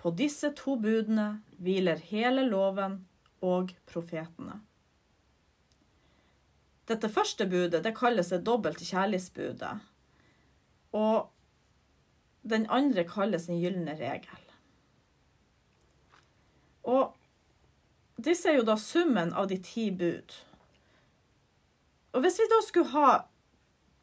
På 0.00 0.12
disse 0.16 0.52
to 0.56 0.76
budene 0.80 1.40
hviler 1.60 2.00
hele 2.10 2.46
loven 2.48 3.00
og 3.44 3.72
profetene. 3.88 4.60
Dette 6.90 7.08
første 7.12 7.46
budet 7.46 7.84
det 7.84 7.94
kalles 7.96 8.32
det 8.32 8.42
dobbelte 8.46 8.84
kjærlighetsbudet. 8.88 9.74
Og 10.96 11.30
den 12.42 12.66
andre 12.72 13.04
kalles 13.06 13.46
den 13.46 13.60
gylne 13.62 13.94
regel. 14.00 14.46
Og 16.88 17.12
disse 18.20 18.50
er 18.50 18.58
jo 18.58 18.66
da 18.66 18.76
summen 18.80 19.32
av 19.36 19.48
de 19.52 19.60
ti 19.62 19.90
bud. 19.92 20.34
Og 22.12 22.24
hvis 22.24 22.40
vi 22.40 22.48
da 22.50 22.60
skulle 22.66 22.92
ha 22.96 23.10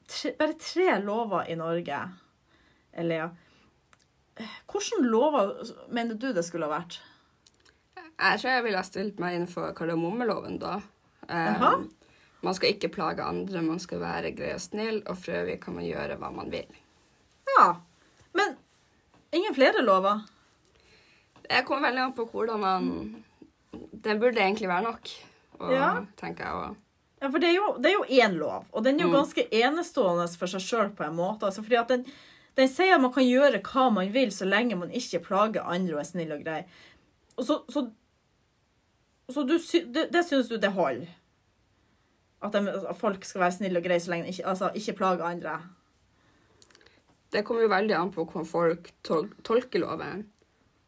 tre, 0.07 0.31
bare 0.39 0.55
tre 0.61 0.87
lover 1.03 1.49
i 1.51 1.55
Norge, 1.59 1.99
eller 2.93 3.23
ja 3.23 3.27
Hvilke 4.69 4.99
lover 5.01 5.53
mener 5.89 6.13
du 6.21 6.27
det 6.33 6.43
skulle 6.45 6.67
ha 6.69 6.75
vært? 6.77 6.99
Jeg 7.97 8.39
tror 8.41 8.51
jeg 8.51 8.63
ville 8.67 8.77
ha 8.77 8.85
stilt 8.85 9.19
meg 9.21 9.33
innenfor 9.37 9.71
kardemommeloven 9.77 10.59
da. 10.61 10.75
Um, 11.29 11.87
man 12.45 12.55
skal 12.57 12.75
ikke 12.75 12.91
plage 12.93 13.25
andre, 13.25 13.63
man 13.65 13.81
skal 13.81 14.01
være 14.03 14.31
grei 14.37 14.53
og 14.53 14.61
snill, 14.61 15.01
og 15.09 15.17
for 15.17 15.33
øvrig 15.39 15.57
kan 15.63 15.75
man 15.77 15.87
gjøre 15.87 16.19
hva 16.21 16.29
man 16.33 16.51
vil. 16.53 16.77
Ja. 17.55 17.65
Men 18.37 18.55
ingen 19.33 19.57
flere 19.57 19.81
lover? 19.85 20.21
Det 21.47 21.63
kommer 21.65 21.89
veldig 21.89 22.03
an 22.05 22.15
på 22.17 22.25
hvordan 22.29 22.59
man 22.61 22.87
Det 24.03 24.19
burde 24.19 24.41
egentlig 24.41 24.67
være 24.69 24.85
nok, 24.85 25.09
og, 25.59 25.71
Ja. 25.73 25.89
tenker 26.17 26.45
jeg. 26.45 26.53
Og, 26.53 26.75
Ja, 27.21 27.29
for 27.33 27.41
det 27.41 27.49
er 27.49 27.55
jo, 27.55 27.67
det 27.81 27.89
er 27.89 27.95
jo 27.95 28.23
én 28.23 28.35
lov, 28.37 28.65
og 28.71 28.83
den 28.85 28.99
er 28.99 29.07
jo 29.07 29.09
Mm. 29.09 29.15
ganske 29.17 29.47
enestående 29.49 30.27
for 30.37 30.47
seg 30.51 30.61
sjøl 30.61 30.89
på 30.93 31.03
en 31.07 31.15
måte. 31.17 31.47
Altså, 31.47 31.63
fordi 31.65 31.79
at 31.79 31.89
den, 31.89 32.03
den 32.57 32.67
sier 32.69 32.93
at 32.95 33.01
man 33.01 33.13
kan 33.13 33.25
gjøre 33.25 33.61
hva 33.65 33.87
man 33.93 34.11
vil 34.13 34.29
så 34.31 34.45
lenge 34.45 34.77
man 34.77 34.91
ikke 34.91 35.23
plager 35.25 35.65
andre 35.65 35.95
og 35.95 35.99
er 36.03 36.09
snill 36.11 36.31
og 36.35 36.43
grei. 36.45 36.59
Og 37.37 37.45
så, 37.45 37.63
så, 37.73 37.87
så 39.33 39.43
du, 39.49 39.57
det, 39.93 40.11
det 40.13 40.23
syns 40.25 40.47
du 40.51 40.57
det 40.57 40.71
holder? 40.77 41.09
At, 42.41 42.53
de, 42.53 42.69
at 42.69 42.97
folk 42.97 43.25
skal 43.25 43.41
være 43.41 43.51
snille 43.57 43.79
og 43.81 43.83
greie 43.87 43.99
så 43.99 44.11
lenge 44.13 44.27
de 44.27 44.35
ikke, 44.35 44.45
altså, 44.45 44.69
ikke 44.75 44.93
plager 45.01 45.25
andre? 45.25 45.57
det 47.33 47.41
kommer 47.43 47.65
jo 47.65 47.69
veldig 47.73 47.95
an 47.97 48.11
på 48.15 48.23
hvordan 48.23 48.45
folk 48.47 48.85
tol 49.03 49.25
tolker 49.43 49.81
loven. 49.83 50.21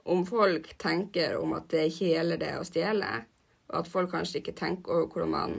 Om 0.05 0.21
folk 0.25 0.69
tenker 0.79 1.35
om 1.37 1.51
at 1.57 1.67
det 1.73 1.89
ikke 1.89 2.13
gjelder 2.13 2.39
det 2.39 2.51
å 2.57 2.63
stjele, 2.63 3.09
og 3.69 3.75
at 3.81 3.89
folk 3.91 4.13
kanskje 4.13 4.39
ikke 4.39 4.55
tenker 4.57 4.93
over 4.93 5.09
hvordan 5.11 5.33
man, 5.33 5.57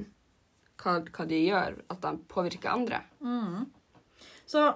hva, 0.81 1.01
hva 1.05 1.27
de 1.29 1.43
gjør, 1.45 1.77
at 1.93 2.01
de 2.05 2.15
påvirker 2.31 2.73
andre. 2.73 3.03
Så 4.51 4.69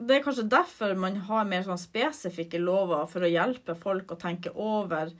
det 0.00 0.16
er 0.16 0.24
kanskje 0.24 0.48
derfor 0.48 0.94
man 0.96 1.18
har 1.28 1.48
mer 1.48 1.66
sånn 1.66 1.80
spesifikke 1.80 2.60
lover 2.62 3.04
for 3.10 3.24
å 3.24 3.30
hjelpe 3.30 3.76
folk 3.76 4.14
å 4.14 4.20
tenke 4.20 4.52
over 4.56 5.12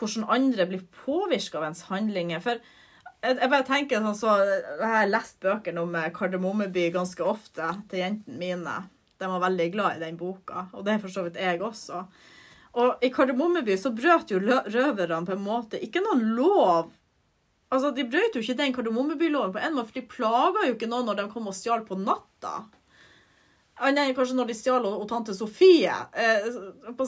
hvordan 0.00 0.24
andre 0.32 0.66
blir 0.70 0.86
påvirka 1.04 1.60
av 1.60 1.68
ens 1.68 1.84
handlinger. 1.90 2.40
For 2.42 2.58
jeg, 2.58 3.36
jeg 3.36 3.50
bare 3.52 3.66
tenker 3.68 4.02
sånn 4.02 4.18
så 4.18 4.32
Jeg 4.42 4.90
har 4.90 5.10
lest 5.10 5.38
bøkene 5.44 5.84
om 5.84 5.94
eh, 5.98 6.10
Kardemommeby 6.14 6.88
ganske 6.94 7.24
ofte 7.24 7.68
til 7.90 8.02
jentene 8.02 8.40
mine. 8.40 8.78
De 9.20 9.30
var 9.30 9.44
veldig 9.44 9.68
glad 9.76 9.98
i 9.98 10.04
den 10.08 10.16
boka, 10.18 10.66
og 10.74 10.82
det 10.84 10.96
er 10.96 11.04
for 11.04 11.12
så 11.12 11.22
vidt 11.24 11.38
jeg 11.40 11.62
også. 11.62 12.02
Og 12.82 13.04
i 13.06 13.12
Kardemommeby 13.14 13.76
så 13.78 13.92
brøt 13.94 14.32
jo 14.34 14.40
røverne 14.42 15.22
på 15.28 15.36
en 15.36 15.44
måte 15.44 15.78
ikke 15.84 16.02
noen 16.02 16.24
lov. 16.34 16.90
Altså, 17.72 17.90
De 17.96 18.04
brøt 18.06 18.36
jo 18.36 18.42
ikke 18.42 18.58
den 18.58 18.74
Kardemommeby-loven 18.76 19.52
på 19.54 19.60
en 19.62 19.76
måte, 19.76 19.90
for 19.90 20.00
de 20.00 20.08
plaga 20.10 20.68
jo 20.68 20.76
ikke 20.76 20.90
noen 20.90 21.08
når 21.08 21.20
de 21.22 21.28
kom 21.32 21.50
og 21.50 21.56
stjal 21.56 21.84
på 21.86 21.98
natta. 21.98 22.64
Annet 23.82 24.06
enn 24.06 24.14
kanskje 24.14 24.36
når 24.38 24.52
de 24.52 24.54
stjal 24.54 24.84
og, 24.86 25.00
og 25.02 25.08
tante 25.10 25.34
Sofie. 25.34 25.90
Eh, 26.14 26.44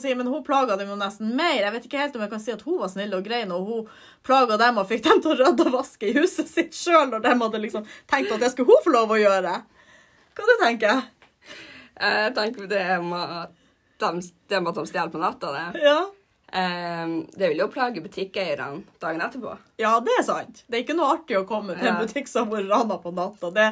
si, 0.00 0.14
men 0.18 0.26
hun 0.26 0.42
plaga 0.46 0.74
dem 0.80 0.88
jo 0.90 0.96
nesten 0.98 1.30
mer. 1.38 1.60
Jeg 1.60 1.74
vet 1.76 1.86
ikke 1.86 2.00
helt 2.00 2.16
om 2.18 2.24
jeg 2.24 2.32
kan 2.32 2.42
si 2.42 2.54
at 2.56 2.64
hun 2.66 2.80
var 2.80 2.90
snill 2.90 3.14
og 3.14 3.22
grei 3.26 3.44
når 3.46 3.68
hun 3.68 3.92
plaga 4.26 4.58
dem 4.58 4.80
og 4.82 4.88
fikk 4.90 5.04
dem 5.06 5.22
til 5.22 5.36
å 5.36 5.38
rydde 5.44 5.68
og 5.68 5.76
vaske 5.76 6.10
i 6.10 6.16
huset 6.18 6.50
sitt 6.50 6.74
sjøl, 6.74 7.12
når 7.12 7.22
de 7.22 7.36
hadde 7.44 7.62
liksom 7.62 7.86
tenkt 8.10 8.34
at 8.34 8.42
det 8.42 8.50
skulle 8.50 8.74
hun 8.74 8.82
få 8.82 8.96
lov 8.96 9.14
å 9.14 9.20
gjøre. 9.20 9.54
Hva 10.36 10.48
du 10.50 10.56
tenker 10.60 11.06
Jeg 11.96 12.34
tenker 12.36 12.66
det 12.68 12.82
med 13.06 13.38
at 13.38 13.54
de, 14.02 14.26
de 14.50 14.86
stjeler 14.90 15.14
på 15.14 15.22
natta, 15.22 15.54
det. 15.54 15.84
Ja. 15.86 16.00
Eh, 16.56 17.08
det 17.32 17.48
vil 17.48 17.58
jo 17.60 17.68
plage 17.68 18.00
butikkeierne 18.00 18.82
dagen 19.02 19.20
etterpå. 19.20 19.56
ja, 19.76 20.00
det 20.00 20.14
er 20.18 20.22
sant. 20.24 20.62
Det 20.66 20.78
er 20.78 20.84
ikke 20.86 20.96
noe 20.96 21.10
artig 21.18 21.36
å 21.36 21.44
komme 21.48 21.76
til 21.76 21.90
en 21.90 21.98
butikk 22.00 22.30
som 22.30 22.48
har 22.48 22.62
vært 22.62 22.70
rana 22.72 22.96
på 23.02 23.12
natta. 23.12 23.50
Det, 23.52 23.66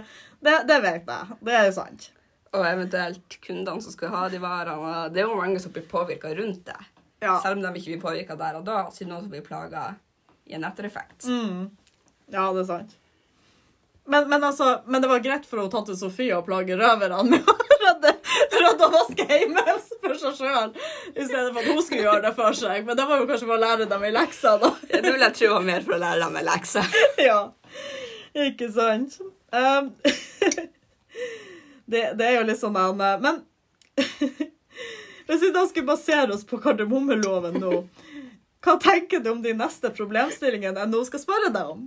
det, 0.45 0.57
det 0.69 0.81
vet 0.85 1.09
jeg. 1.09 1.39
Det 1.49 1.55
er 1.61 1.71
sant. 1.73 2.11
Og 2.55 2.67
eventuelt 2.69 3.39
kundene 3.43 3.83
som 3.83 3.95
skal 3.95 4.13
ha 4.13 4.27
de 4.29 4.41
varene. 4.43 4.97
Det 5.15 5.23
er 5.23 5.31
jo 5.31 5.39
mange 5.39 5.63
som 5.63 5.73
blir 5.73 5.87
påvirka 5.89 6.35
rundt 6.37 6.67
det. 6.69 6.77
Ja. 7.25 7.39
Selv 7.41 7.57
om 7.57 7.65
de 7.65 7.73
ikke 7.81 7.95
blir 7.95 8.03
påvirka 8.03 8.37
der 8.37 8.61
og 8.61 8.67
da, 8.69 8.83
så 8.93 9.01
er 9.01 9.07
det 9.07 9.13
noen 9.15 9.25
som 9.25 9.33
blir 9.33 9.47
plaga 9.47 9.87
i 10.45 10.59
en 10.59 10.69
ettereffekt. 10.69 11.25
Mm. 11.25 11.71
Ja, 12.35 12.51
det 12.53 12.67
er 12.67 12.69
sant. 12.69 12.97
Men, 14.05 14.29
men, 14.29 14.45
altså, 14.45 14.83
men 14.85 15.01
det 15.01 15.09
var 15.09 15.25
greit 15.25 15.47
for 15.49 15.63
hun, 15.63 15.73
tante 15.73 15.97
Sofie 15.97 16.37
å 16.37 16.45
plage 16.45 16.77
røverne 16.77 17.25
med 17.31 17.49
å 17.49 17.57
rydde 17.65 18.13
rydde 18.65 18.87
og 18.87 18.95
vaske 18.95 19.27
hjemme 19.29 19.65
for 20.05 20.17
seg 20.21 20.39
sjøl, 20.39 20.73
i 21.15 21.27
stedet 21.27 21.51
for 21.51 21.61
at 21.63 21.69
hun 21.71 21.83
skulle 21.85 22.05
gjøre 22.05 22.23
det 22.27 22.33
for 22.37 22.59
seg. 22.59 22.85
Men 22.87 22.99
det 22.99 23.07
var 23.09 23.21
jo 23.23 23.29
kanskje 23.31 23.49
for 23.49 23.57
å 23.57 23.63
lære 23.63 23.89
dem 23.91 24.07
i 24.09 24.13
leksa, 24.15 24.57
da. 24.63 24.73
Det 24.91 25.05
vil 25.07 25.27
jeg 25.27 25.37
tro 25.39 25.53
var 25.55 25.69
mer 25.69 25.87
for 25.87 25.97
å 25.97 26.03
lære 26.05 26.23
dem 26.25 26.41
ei 26.41 26.47
lekse. 26.51 26.85
Ja, 27.29 27.41
ikke 28.45 28.69
sant? 28.75 29.19
Um, 29.55 29.93
det, 31.91 32.03
det 32.19 32.27
er 32.27 32.39
jo 32.41 32.47
litt 32.49 32.59
sånn 32.59 32.75
han 32.75 32.99
eh, 33.07 33.21
Men 33.23 33.45
hvis 35.29 35.45
vi 35.45 35.51
da 35.55 35.63
skulle 35.69 35.87
basere 35.87 36.35
oss 36.35 36.43
på 36.47 36.59
kardemommeloven 36.61 37.61
nå, 37.63 37.77
hva 38.65 38.75
tenker 38.81 39.23
du 39.23 39.31
om 39.31 39.43
de 39.45 39.53
neste 39.57 39.91
problemstillingene 39.95 40.83
jeg 40.83 40.91
nå 40.91 41.03
skal 41.07 41.23
spørre 41.23 41.53
deg 41.55 41.71
om? 41.77 41.85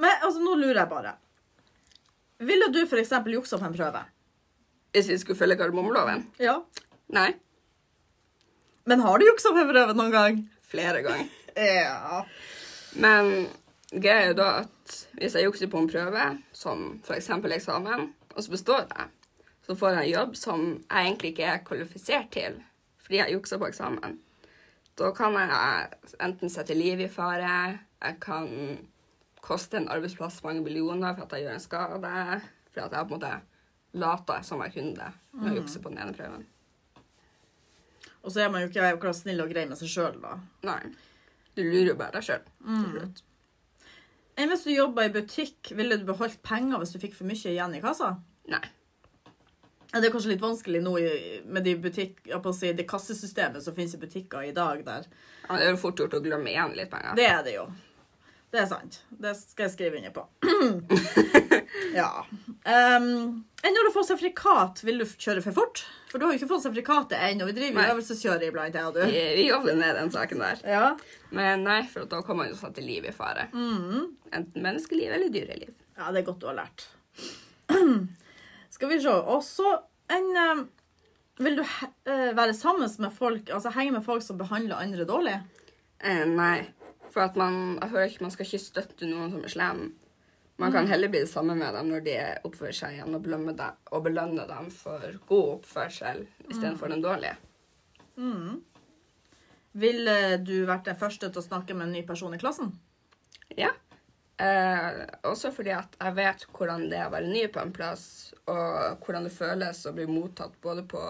Men 0.00 0.20
altså, 0.20 0.40
nå 0.44 0.54
lurer 0.60 0.82
jeg 0.82 0.90
bare. 0.92 1.14
Ville 2.44 2.68
du 2.72 2.82
f.eks. 2.84 3.14
juksa 3.32 3.58
på 3.58 3.68
en 3.68 3.76
prøve? 3.76 4.02
Hvis 4.96 5.10
vi 5.12 5.18
skulle 5.20 5.36
følge 5.36 5.58
kardemommeloven? 5.60 6.22
Ja. 6.40 6.54
Nei. 7.12 7.34
Men 8.88 9.02
har 9.04 9.18
du 9.18 9.26
juksa 9.26 9.50
på 9.52 9.64
brevet 9.68 9.98
noen 9.98 10.14
gang? 10.14 10.38
Flere 10.64 11.02
ganger. 11.04 11.32
Ja. 11.56 12.18
Men 13.00 13.46
greia 13.88 14.30
er 14.30 14.34
da 14.36 14.46
at 14.58 14.94
hvis 15.16 15.36
jeg 15.38 15.46
jukser 15.46 15.70
på 15.72 15.80
en 15.80 15.88
prøve, 15.88 16.24
som 16.52 16.82
f.eks. 17.00 17.30
eksamen, 17.56 18.10
og 18.34 18.44
så 18.44 18.52
består 18.52 18.82
jeg, 18.84 19.06
så 19.64 19.76
får 19.80 19.94
jeg 19.94 20.02
en 20.02 20.10
jobb 20.10 20.36
som 20.36 20.66
jeg 20.74 21.06
egentlig 21.06 21.32
ikke 21.32 21.48
er 21.48 21.64
kvalifisert 21.64 22.28
til 22.36 22.60
fordi 23.06 23.20
jeg 23.22 23.36
juksa 23.36 23.56
på 23.62 23.70
eksamen. 23.70 24.18
Da 24.98 25.12
kan 25.16 25.36
jeg 25.38 26.14
enten 26.26 26.52
sette 26.52 26.76
livet 26.76 27.06
i 27.06 27.12
fare, 27.12 27.78
jeg 28.02 28.20
kan 28.20 28.48
koste 29.40 29.78
en 29.78 29.88
arbeidsplass 29.92 30.42
mange 30.44 30.64
millioner 30.64 31.14
for 31.14 31.24
at 31.24 31.36
jeg 31.36 31.46
gjør 31.46 31.56
en 31.56 31.62
skade, 31.62 32.16
for 32.74 32.84
at 32.84 32.96
jeg 32.98 33.08
på 33.08 33.14
en 33.14 33.20
måte 33.20 33.34
lata 33.96 34.42
som 34.46 34.62
kunne 34.62 34.94
det 34.96 35.10
med 35.36 35.52
å 35.52 35.56
jukse 35.60 35.80
på 35.82 35.92
den 35.92 36.02
ene 36.04 36.14
prøven. 36.16 36.44
Og 38.26 38.32
så 38.34 38.42
er 38.42 38.50
man 38.50 38.64
jo 38.64 38.68
ikke 38.70 38.88
akkurat 38.90 39.16
snill 39.16 39.40
og 39.44 39.52
grei 39.52 39.66
med 39.70 39.78
seg 39.78 39.90
sjøl, 39.92 40.16
da. 40.22 40.36
Nei. 40.66 40.80
Du 41.56 41.62
lurer 41.62 41.92
jo 41.92 41.98
bare 41.98 42.18
deg 42.18 42.26
sjøl. 42.26 42.48
Enn 44.36 44.50
hvis 44.52 44.66
du 44.66 44.72
jobba 44.74 45.06
i 45.06 45.12
butikk, 45.14 45.70
ville 45.78 45.96
du 45.96 46.04
beholdt 46.08 46.42
penger 46.44 46.82
hvis 46.82 46.92
du 46.92 46.98
fikk 47.00 47.14
for 47.16 47.28
mye 47.28 47.52
igjen 47.54 47.76
i 47.78 47.80
kassa? 47.84 48.16
Nei. 48.52 48.64
Ja, 49.92 50.00
det 50.02 50.10
er 50.10 50.12
kanskje 50.16 50.34
litt 50.34 50.42
vanskelig 50.42 50.82
nå 50.82 50.96
med 51.46 51.64
de 51.64 51.76
butikk, 51.80 52.18
si, 52.58 52.72
det 52.76 52.88
kassesystemet 52.90 53.62
som 53.64 53.76
finnes 53.76 53.94
i 53.96 54.02
butikker 54.02 54.44
i 54.44 54.52
dag. 54.52 54.82
der. 54.84 55.06
Ja, 55.46 55.56
Det 55.56 55.68
er 55.68 55.70
jo 55.70 55.80
fort 55.86 56.02
gjort 56.02 56.18
å 56.18 56.20
glemme 56.20 56.50
igjen 56.50 56.74
litt 56.76 56.90
penger. 56.90 57.14
Det 57.16 57.28
er 57.30 57.42
det 57.46 57.54
jo. 57.54 57.68
Det 58.50 58.60
er 58.60 58.66
sant. 58.66 59.00
Det 59.08 59.32
skal 59.38 59.68
jeg 59.68 59.76
skrive 59.78 60.02
under 60.02 60.10
på. 60.10 60.26
Ja. 61.94 62.10
Um, 62.66 63.44
enn 63.62 63.76
når 63.76 63.88
du 63.88 63.92
får 63.94 64.08
sertifikat, 64.10 64.82
vil 64.86 65.00
du 65.02 65.06
kjøre 65.06 65.42
for 65.44 65.56
fort? 65.56 65.82
For 66.10 66.18
du 66.18 66.26
har 66.26 66.34
jo 66.34 66.40
ikke 66.40 66.50
fått 66.50 66.64
sertifikatet 66.64 67.18
ennå. 67.28 67.48
Vi 67.50 67.56
driver 67.56 67.82
jo 67.82 67.96
øvelseskjøring 67.96 68.52
iblant, 68.52 68.76
jeg 68.78 68.88
og 68.88 68.96
du. 68.96 69.02
Vi, 69.10 69.24
vi 69.38 69.48
jobber 69.48 69.78
med 69.78 69.98
den 69.98 70.12
saken 70.14 70.44
der. 70.44 70.62
Ja. 70.66 70.86
Men 71.36 71.66
nei, 71.66 71.80
for 71.90 72.08
da 72.10 72.22
kan 72.26 72.38
man 72.38 72.50
jo 72.50 72.58
sette 72.58 72.84
liv 72.84 73.06
i 73.08 73.14
fare. 73.14 73.48
Enten 73.52 74.62
menneskeliv 74.62 75.12
eller 75.18 75.32
dyreliv. 75.32 75.74
ja, 75.98 76.12
det 76.12 76.22
er 76.22 76.28
godt 76.30 76.40
du 76.44 76.48
har 76.50 76.60
lært. 76.62 76.86
Skal 78.76 78.92
vi 78.92 79.00
se. 79.02 79.12
Og 79.12 79.42
så 79.44 79.76
en 80.12 80.32
um, 80.36 80.64
Vil 81.42 81.58
du 81.58 81.62
eh, 81.62 82.30
være 82.32 82.54
sammen 82.56 82.88
med 82.98 83.12
folk, 83.12 83.50
altså 83.52 83.68
henge 83.74 83.92
med 83.92 84.04
folk 84.06 84.22
som 84.24 84.38
behandler 84.40 84.78
andre 84.80 85.04
dårlig? 85.04 85.34
Eh, 86.00 86.22
nei, 86.30 86.62
for 87.12 87.26
at 87.26 87.36
man, 87.36 87.76
jeg 87.82 87.90
hører 87.92 88.08
ikke 88.08 88.24
man 88.24 88.32
skal 88.32 88.46
ikke 88.46 88.62
støtte 88.62 89.08
noen 89.10 89.34
som 89.34 89.44
er 89.44 89.52
slem. 89.52 89.82
Man 90.56 90.72
kan 90.72 90.86
heller 90.88 91.08
bli 91.12 91.26
sammen 91.28 91.58
med 91.60 91.74
dem 91.74 91.90
når 91.92 92.04
de 92.06 92.16
oppfører 92.48 92.76
seg 92.76 92.96
igjen, 92.96 93.16
og 93.16 93.26
dem, 93.28 93.82
og 93.92 94.04
belønne 94.06 94.46
dem 94.48 94.70
for 94.72 95.18
god 95.28 95.50
oppførsel 95.58 96.22
istedenfor 96.48 96.92
den 96.92 97.04
dårlige. 97.04 97.36
Ville 99.76 100.36
du 100.40 100.54
vært 100.64 100.88
den 100.88 100.96
første 100.96 101.28
til 101.28 101.42
å 101.42 101.44
snakke 101.44 101.76
med 101.76 101.90
en 101.90 101.98
ny 101.98 102.02
person 102.08 102.32
i 102.32 102.40
klassen? 102.40 102.72
Ja. 103.58 103.74
Eh, 104.40 105.02
også 105.28 105.52
fordi 105.52 105.72
at 105.76 105.96
jeg 106.00 106.16
vet 106.16 106.44
hvordan 106.56 106.88
det 106.88 106.98
er 107.02 107.10
å 107.10 107.12
være 107.12 107.28
ny 107.28 107.46
på 107.52 107.60
en 107.60 107.72
plass, 107.76 108.06
og 108.48 109.04
hvordan 109.04 109.28
det 109.28 109.36
føles 109.36 109.84
å 109.88 109.94
bli 109.96 110.08
mottatt 110.08 110.56
både 110.64 110.84
på 110.88 111.02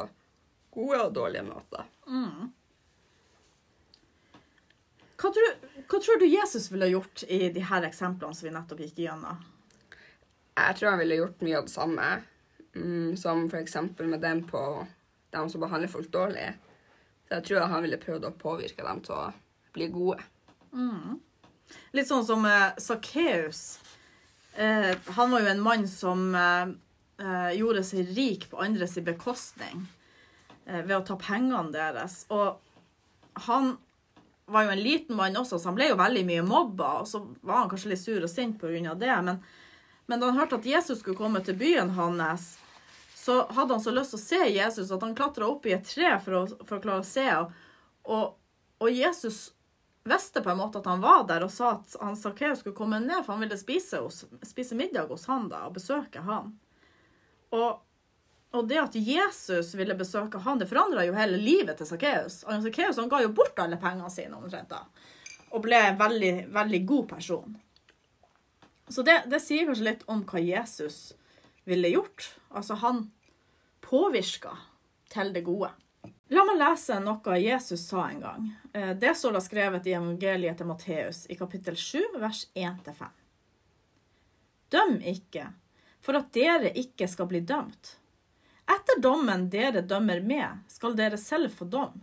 gode 0.74 1.00
og 1.04 1.14
dårlige 1.14 1.46
måter. 1.46 1.86
Hva 5.16 5.30
tror, 5.32 5.52
hva 5.88 6.00
tror 6.02 6.20
du 6.20 6.26
Jesus 6.28 6.68
ville 6.72 6.90
gjort 6.92 7.24
i 7.28 7.48
de 7.52 7.62
her 7.64 7.86
eksemplene 7.88 8.36
som 8.36 8.48
vi 8.48 8.54
nettopp 8.54 8.82
gikk 8.84 9.00
igjennom? 9.00 9.40
Jeg 10.56 10.76
tror 10.76 10.92
han 10.92 11.00
ville 11.00 11.20
gjort 11.20 11.44
mye 11.44 11.58
av 11.58 11.66
det 11.68 11.72
samme, 11.72 12.10
mm, 12.76 13.16
som 13.20 13.46
eksempel 13.56 14.08
med 14.12 14.20
dem 14.24 14.42
på 14.48 14.62
dem 15.36 15.50
som 15.52 15.64
behandler 15.64 15.92
folk 15.92 16.08
dårlig. 16.12 16.50
Så 17.28 17.38
jeg 17.38 17.48
tror 17.48 17.68
han 17.72 17.84
ville 17.84 18.00
prøvd 18.00 18.28
å 18.28 18.36
påvirke 18.38 18.84
dem 18.84 19.02
til 19.04 19.16
å 19.16 19.24
bli 19.76 19.88
gode. 19.92 20.20
Litt 21.96 22.08
sånn 22.08 22.24
som 22.26 22.44
uh, 22.46 22.76
Sakkeus. 22.80 23.78
Eh, 24.56 24.92
han 25.16 25.32
var 25.32 25.42
jo 25.44 25.50
en 25.52 25.60
mann 25.60 25.88
som 25.88 26.30
eh, 26.34 26.68
eh, 27.20 27.50
gjorde 27.58 27.82
seg 27.84 28.12
rik 28.16 28.46
på 28.48 28.60
andres 28.64 28.96
bekostning 29.04 29.82
eh, 30.64 30.80
ved 30.80 30.94
å 30.96 31.04
ta 31.04 31.18
pengene 31.20 31.74
deres. 31.74 32.22
Og 32.32 32.56
han 33.48 33.74
var 34.46 34.66
jo 34.66 34.70
en 34.70 34.82
liten 34.82 35.16
mann 35.16 35.36
også, 35.36 35.58
så 35.58 35.68
han 35.68 35.78
ble 35.78 35.88
jo 35.90 35.98
veldig 35.98 36.22
mye 36.26 36.44
mobba. 36.46 36.92
Og 37.02 37.08
så 37.08 37.22
var 37.40 37.64
han 37.64 37.72
kanskje 37.72 37.92
litt 37.92 38.02
sur 38.02 38.22
og 38.22 38.30
sint 38.30 38.60
pga. 38.60 38.94
det. 38.94 39.16
Men, 39.22 39.42
men 40.06 40.22
da 40.22 40.30
han 40.30 40.38
hørte 40.38 40.60
at 40.60 40.66
Jesus 40.66 41.00
skulle 41.02 41.18
komme 41.18 41.42
til 41.44 41.58
byen 41.58 41.90
hans, 41.98 42.54
så 43.14 43.42
hadde 43.50 43.74
han 43.74 43.82
så 43.82 43.90
lyst 43.90 44.14
til 44.14 44.20
å 44.20 44.26
se 44.26 44.42
Jesus 44.54 44.92
at 44.94 45.02
han 45.02 45.16
klatra 45.18 45.48
opp 45.50 45.66
i 45.66 45.74
et 45.74 45.86
tre 45.88 46.14
for 46.22 46.38
å, 46.38 46.42
for 46.62 46.78
å 46.78 46.82
klare 46.84 47.02
å 47.02 47.08
se. 47.08 47.26
Og, 48.06 48.36
og 48.78 48.90
Jesus 48.92 49.48
visste 50.06 50.42
på 50.44 50.52
en 50.52 50.60
måte 50.60 50.78
at 50.78 50.86
han 50.86 51.02
var 51.02 51.24
der 51.26 51.42
og 51.42 51.50
sa 51.50 51.72
at 51.80 51.96
han 51.98 52.14
Sakkeus 52.14 52.62
skulle 52.62 52.78
komme 52.78 53.00
ned, 53.02 53.24
for 53.24 53.34
han 53.34 53.42
ville 53.42 53.58
spise, 53.58 53.98
hos, 54.04 54.22
spise 54.46 54.78
middag 54.78 55.10
hos 55.10 55.26
han 55.26 55.48
da, 55.50 55.64
og 55.66 55.74
besøke 55.80 56.22
han. 56.22 56.52
Og, 57.50 57.82
og 58.54 58.68
det 58.70 58.78
at 58.80 58.94
Jesus 58.94 59.74
ville 59.74 59.96
besøke 59.98 60.38
han, 60.44 60.58
det 60.58 60.68
forandra 60.70 61.04
jo 61.04 61.14
hele 61.16 61.38
livet 61.40 61.76
til 61.78 61.88
Sakkeus. 61.88 62.40
Sakkeus 62.46 63.00
ga 63.10 63.20
jo 63.24 63.32
bort 63.34 63.58
alle 63.58 63.78
pengene 63.80 64.10
sine 64.12 64.38
omtrent 64.38 64.70
da, 64.70 64.84
og 65.50 65.64
ble 65.66 65.80
en 65.90 65.98
veldig, 66.00 66.34
veldig 66.54 66.82
god 66.86 67.08
person. 67.16 67.56
Så 68.88 69.02
det, 69.02 69.24
det 69.26 69.40
sier 69.42 69.66
kanskje 69.66 69.88
litt 69.88 70.04
om 70.06 70.22
hva 70.28 70.40
Jesus 70.40 71.12
ville 71.66 71.90
gjort. 71.90 72.28
Altså, 72.54 72.76
han 72.78 73.08
påvirka 73.82 74.54
til 75.10 75.32
det 75.34 75.42
gode. 75.46 75.72
La 76.30 76.42
meg 76.46 76.58
lese 76.58 76.96
noe 77.02 77.36
Jesus 77.38 77.84
sa 77.86 78.08
en 78.10 78.22
gang. 78.22 78.46
Eh, 78.72 78.94
Det 78.98 79.12
står 79.18 79.36
da 79.36 79.42
skrevet 79.42 79.86
i 79.86 79.94
evangeliet 79.94 80.58
til 80.58 80.66
Matteus 80.70 81.24
i 81.30 81.36
kapittel 81.38 81.76
7, 81.78 82.18
vers 82.22 82.46
1-5. 82.54 83.04
Døm 84.74 84.96
ikke, 85.06 85.48
for 86.02 86.18
at 86.18 86.32
dere 86.34 86.72
ikke 86.78 87.06
skal 87.10 87.28
bli 87.30 87.42
dømt. 87.46 87.96
Etter 88.66 89.00
dommen 89.00 89.48
dere 89.50 89.82
dømmer 89.82 90.20
med, 90.20 90.64
skal 90.68 90.96
dere 90.98 91.18
selv 91.20 91.52
få 91.54 91.68
dom. 91.70 92.00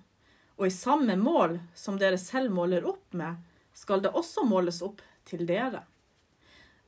Og 0.56 0.67
i 0.67 0.76
samme 0.76 1.15
mål 1.19 1.58
som 1.76 1.97
dere 1.99 2.19
selv 2.21 2.54
måler 2.56 2.86
opp 2.88 3.15
med, 3.17 3.41
skal 3.73 4.04
det 4.04 4.13
også 4.13 4.45
måles 4.47 4.82
opp 4.86 5.02
til 5.28 5.43
dere. 5.49 5.84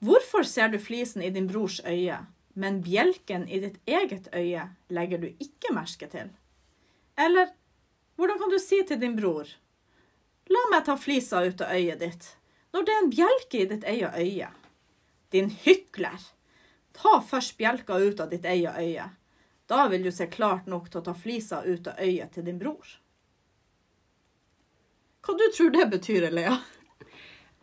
Hvorfor 0.06 0.46
ser 0.48 0.70
du 0.72 0.80
flisen 0.80 1.24
i 1.26 1.32
din 1.34 1.48
brors 1.50 1.80
øye, 1.84 2.22
men 2.54 2.82
bjelken 2.86 3.48
i 3.50 3.60
ditt 3.64 3.80
eget 3.90 4.30
øye 4.32 4.70
legger 4.94 5.24
du 5.24 5.28
ikke 5.32 5.74
merke 5.76 6.08
til? 6.12 6.30
Eller 7.18 7.52
hvordan 8.16 8.40
kan 8.40 8.52
du 8.52 8.60
si 8.60 8.80
til 8.88 9.00
din 9.02 9.16
bror, 9.18 9.50
la 10.52 10.62
meg 10.72 10.86
ta 10.88 10.96
flisa 11.00 11.42
ut 11.44 11.64
av 11.66 11.74
øyet 11.76 12.00
ditt, 12.04 12.30
når 12.72 12.86
det 12.86 12.94
er 12.94 13.02
en 13.02 13.12
bjelke 13.12 13.60
i 13.60 13.68
ditt 13.72 13.88
eget 13.88 14.20
øye? 14.20 14.50
Din 15.36 15.50
hykler! 15.66 16.22
Ta 16.96 17.20
først 17.28 17.58
bjelka 17.60 17.98
ut 18.00 18.22
av 18.24 18.30
ditt 18.32 18.46
eget 18.48 18.78
øye. 18.80 19.10
Da 19.66 19.88
vil 19.88 20.04
du 20.04 20.12
se 20.12 20.28
klart 20.28 20.68
nok 20.70 20.90
til 20.90 21.02
å 21.02 21.06
ta 21.08 21.14
flisa 21.18 21.64
ut 21.66 21.88
av 21.90 22.00
øyet 22.02 22.36
til 22.36 22.46
din 22.46 22.60
bror. 22.62 22.86
Hva 25.26 25.34
du 25.38 25.46
tror 25.58 25.72
det 25.74 25.88
betyr, 25.90 26.30
Lea? 26.30 26.54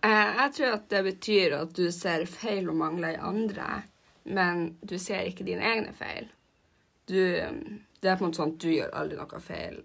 Eh, 0.03 0.31
jeg 0.37 0.53
tror 0.57 0.73
at 0.75 0.89
det 0.91 1.03
betyr 1.07 1.53
at 1.61 1.75
du 1.79 1.85
ser 1.95 2.25
feil 2.27 2.67
og 2.73 2.79
mangler 2.81 3.15
i 3.15 3.23
andre, 3.23 3.85
men 4.25 4.73
du 4.83 4.97
ser 4.99 5.29
ikke 5.31 5.47
dine 5.47 5.63
egne 5.63 5.93
feil. 5.95 6.27
Du, 7.07 7.21
det 7.23 8.11
er 8.11 8.19
på 8.19 8.25
en 8.25 8.33
måte 8.33 8.41
sånn 8.41 8.57
at 8.57 8.65
du 8.65 8.71
gjør 8.73 8.91
aldri 8.99 9.19
noe 9.21 9.43
feil. 9.43 9.79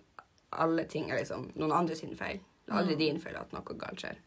Alle 0.57 0.87
ting 0.89 1.11
er 1.11 1.19
liksom 1.21 1.51
noen 1.53 1.75
andre 1.83 1.97
sine 1.99 2.17
feil. 2.17 2.41
Det 2.65 2.73
er 2.73 2.79
aldri 2.81 2.97
din 2.97 3.21
feil 3.21 3.37
at 3.37 3.53
noe 3.53 3.77
galt 3.77 4.01
skjer. 4.01 4.17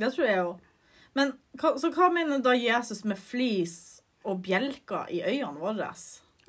Det 0.00 0.10
tror 0.14 0.26
jeg 0.26 0.42
òg. 0.42 0.66
Men 1.14 1.32
så 1.78 1.90
hva 1.94 2.10
mener 2.14 2.42
da 2.42 2.54
Jesus 2.54 3.04
med 3.04 3.18
flis 3.18 3.99
og 4.24 4.42
bjelker 4.44 5.10
i 5.10 5.22
øynene 5.22 5.60
våre? 5.60 5.92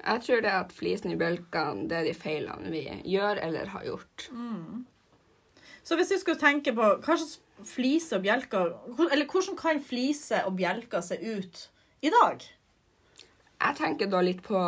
Jeg 0.02 0.24
tror 0.26 0.42
det 0.42 0.50
er 0.50 0.64
at 0.64 0.74
flisen 0.74 1.14
i 1.14 1.20
bjelkene, 1.20 1.88
det 1.90 1.98
er 2.00 2.08
de 2.10 2.16
feilene 2.18 2.72
vi 2.74 2.86
gjør 3.06 3.42
eller 3.46 3.70
har 3.76 3.86
gjort. 3.86 4.28
Så 5.84 5.98
hvis 5.98 6.12
vi 6.14 6.20
skulle 6.22 6.42
tenke 6.42 6.74
på 6.78 6.88
hva 7.02 7.18
slags 7.18 7.40
flise 7.68 8.18
og 8.18 8.24
bjelker 8.26 8.72
Eller 9.12 9.28
hvordan 9.30 9.58
kan 9.58 9.82
flise 9.84 10.40
og 10.48 10.56
bjelker 10.58 11.02
se 11.06 11.18
ut 11.22 11.68
i 12.02 12.10
dag? 12.10 12.42
Jeg 13.62 13.78
tenker 13.78 14.10
da 14.10 14.22
litt 14.26 14.42
på 14.42 14.60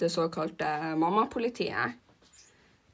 det 0.00 0.10
såkalte 0.12 0.66
mammapolitiet. 1.00 1.94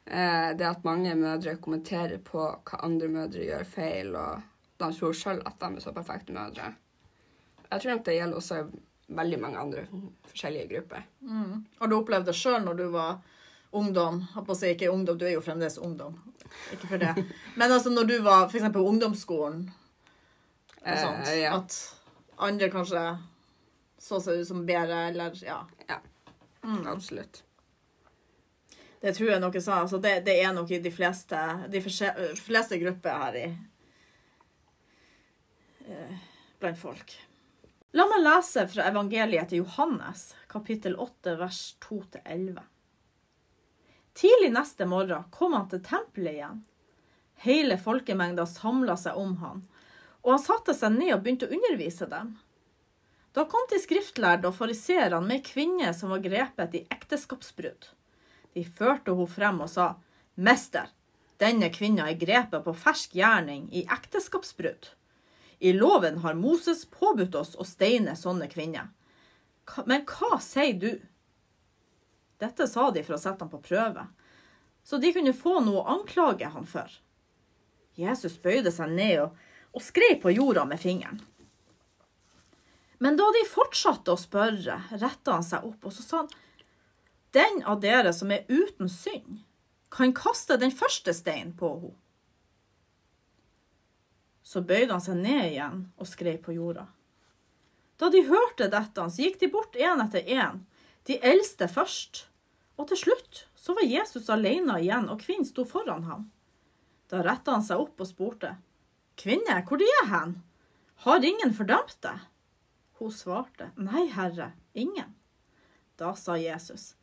Eh, 0.07 0.51
det 0.59 0.66
at 0.66 0.85
mange 0.87 1.14
mødre 1.18 1.57
kommenterer 1.62 2.20
på 2.23 2.38
hva 2.38 2.79
andre 2.87 3.09
mødre 3.11 3.49
gjør 3.49 3.66
feil, 3.66 4.14
og 4.14 4.44
de 4.79 4.92
tror 4.94 5.16
selv 5.18 5.42
at 5.46 5.59
de 5.59 5.73
er 5.75 5.83
så 5.83 5.94
perfekte 5.94 6.35
mødre. 6.35 6.70
Jeg 7.70 7.83
tror 7.83 7.92
nok 7.92 8.07
det 8.07 8.16
gjelder 8.16 8.38
også 8.38 8.61
veldig 9.11 9.38
mange 9.42 9.59
andre 9.59 9.85
forskjellige 10.31 10.68
grupper. 10.70 11.05
Har 11.81 11.90
du 11.90 11.96
opplevd 11.99 12.31
det 12.31 12.37
sjøl 12.38 12.62
når 12.64 12.79
du 12.79 12.87
var 12.94 13.18
ungdom? 13.77 14.23
Si 14.55 14.70
ikke 14.73 14.90
ungdom, 14.92 15.18
du 15.18 15.27
er 15.27 15.35
jo 15.37 15.42
fremdeles 15.44 15.79
ungdom. 15.79 16.16
Ikke 16.75 16.90
for 16.92 17.03
det. 17.03 17.12
Men 17.59 17.73
altså 17.75 17.90
når 17.90 18.09
du 18.11 18.16
var 18.27 18.46
f.eks. 18.49 18.70
på 18.75 18.87
ungdomsskolen 18.87 19.68
og 20.81 20.96
sånt, 20.96 21.29
Eh, 21.29 21.42
ja. 21.42 21.57
at 21.59 21.77
andre 22.40 22.70
kanskje 22.73 23.05
så 24.01 24.18
seg 24.25 24.40
ut 24.40 24.49
som 24.49 24.64
bedre, 24.66 25.03
eller 25.11 25.37
ja. 25.44 25.59
ja. 25.90 25.99
Absolutt. 26.88 27.42
Det 29.01 29.14
tror 29.16 29.31
jeg 29.33 29.40
noe 29.40 29.61
sa. 29.61 29.81
Altså 29.83 29.99
det, 30.01 30.14
det 30.27 30.38
er 30.42 30.53
nok 30.57 30.70
i 30.73 30.81
de 30.81 30.92
fleste, 30.92 31.37
de 31.73 31.81
fleste 31.85 32.79
grupper 32.81 33.23
her 33.25 33.38
i 33.40 33.46
eh, 35.88 36.16
blant 36.61 36.81
folk. 36.81 37.14
La 37.92 38.05
meg 38.07 38.20
lese 38.22 38.68
fra 38.70 38.85
evangeliet 38.87 39.48
til 39.50 39.64
Johannes, 39.64 40.29
kapittel 40.46 40.92
8, 40.94 41.33
vers 41.40 41.62
2-11. 41.83 42.61
Tidlig 44.14 44.50
neste 44.55 44.87
morgen 44.87 45.24
kom 45.35 45.57
han 45.59 45.66
til 45.72 45.83
tempelet 45.83 46.37
igjen. 46.37 46.61
Hele 47.42 47.81
folkemengda 47.83 48.44
samla 48.46 48.94
seg 49.00 49.18
om 49.18 49.33
han, 49.40 49.64
og 50.22 50.37
han 50.37 50.44
satte 50.44 50.76
seg 50.76 50.94
ned 51.00 51.16
og 51.16 51.24
begynte 51.24 51.48
å 51.48 51.57
undervise 51.57 52.07
dem. 52.12 52.37
Da 53.35 53.46
kom 53.50 53.66
de 53.72 53.83
skriftlærde 53.83 54.46
og 54.53 54.55
fariseerne 54.61 55.18
med 55.26 55.40
ei 55.40 55.48
kvinne 55.50 55.90
som 55.96 56.14
var 56.14 56.22
grepet 56.22 56.79
i 56.79 56.85
ekteskapsbrudd. 56.94 57.90
De 58.55 58.66
førte 58.70 59.11
henne 59.11 59.35
frem 59.35 59.62
og 59.66 59.72
sa, 59.74 59.96
Mester, 60.38 60.94
denne 61.42 61.74
kvinna 61.74 62.07
er 62.07 62.22
grepet 62.22 62.62
på 62.62 62.79
fersk 62.87 63.18
gjerning 63.18 63.66
i 63.74 63.83
ekteskapsbrudd. 63.98 64.92
I 65.61 65.73
loven 65.73 66.18
har 66.25 66.35
Moses 66.35 66.87
påbudt 66.88 67.35
oss 67.37 67.53
å 67.61 67.66
steine 67.68 68.14
sånne 68.16 68.49
kvinner. 68.49 68.88
Men 69.85 70.07
hva 70.09 70.38
sier 70.40 70.79
du? 70.81 70.92
Dette 72.40 72.64
sa 72.66 72.88
de 72.90 73.03
for 73.05 73.18
å 73.18 73.20
sette 73.20 73.44
ham 73.44 73.53
på 73.53 73.61
prøve, 73.66 74.07
så 74.83 74.96
de 74.96 75.12
kunne 75.12 75.37
få 75.37 75.59
noe 75.61 75.83
å 75.83 75.99
anklage 75.99 76.49
ham 76.49 76.64
for. 76.66 76.88
Jesus 78.01 78.38
bøyde 78.40 78.73
seg 78.73 78.94
ned 78.96 79.18
og, 79.27 79.37
og 79.77 79.85
skrev 79.85 80.16
på 80.23 80.33
jorda 80.33 80.64
med 80.64 80.81
fingeren. 80.81 81.20
Men 83.01 83.20
da 83.20 83.29
de 83.37 83.44
fortsatte 83.49 84.12
å 84.12 84.20
spørre, 84.20 84.81
retta 84.96 85.37
han 85.37 85.44
seg 85.44 85.68
opp, 85.68 85.85
og 85.85 85.92
så 85.92 86.05
sa 86.05 86.23
han, 86.23 86.33
Den 87.37 87.61
av 87.68 87.85
dere 87.85 88.12
som 88.16 88.33
er 88.33 88.49
uten 88.49 88.88
synd, 88.88 89.44
kan 89.92 90.16
kaste 90.16 90.57
den 90.57 90.73
første 90.73 91.12
steinen 91.14 91.53
på 91.57 91.75
henne. 91.77 91.99
Så 94.50 94.64
bøyde 94.66 94.90
han 94.90 95.02
seg 95.04 95.20
ned 95.20 95.44
igjen 95.52 95.84
og 95.94 96.08
skrev 96.10 96.40
på 96.42 96.56
jorda. 96.56 96.88
Da 98.02 98.08
de 98.10 98.24
hørte 98.26 98.66
dette, 98.72 99.04
så 99.06 99.22
gikk 99.22 99.38
de 99.42 99.50
bort 99.52 99.76
én 99.78 100.02
etter 100.02 100.26
én, 100.26 100.64
de 101.06 101.20
eldste 101.22 101.68
først. 101.70 102.24
Og 102.80 102.88
til 102.90 102.98
slutt 102.98 103.44
så 103.54 103.76
var 103.76 103.86
Jesus 103.86 104.30
alene 104.32 104.80
igjen, 104.80 105.06
og 105.12 105.20
kvinnen 105.22 105.46
sto 105.46 105.66
foran 105.68 106.06
ham. 106.08 106.26
Da 107.12 107.22
retta 107.22 107.54
han 107.54 107.64
seg 107.66 107.82
opp 107.82 108.02
og 108.02 108.08
spurte, 108.08 108.56
Kvinne, 109.20 109.58
hvor 109.68 109.76
de 109.76 109.86
er 110.00 110.06
hen? 110.08 110.38
Har 111.04 111.24
ingen 111.24 111.52
fordømt 111.54 111.98
deg? 112.02 112.22
Hun 113.00 113.12
svarte, 113.12 113.70
Nei, 113.76 114.06
Herre, 114.14 114.54
ingen. 114.72 115.12
Da 116.00 116.14
sa 116.16 116.38
Jesus, 116.40 116.94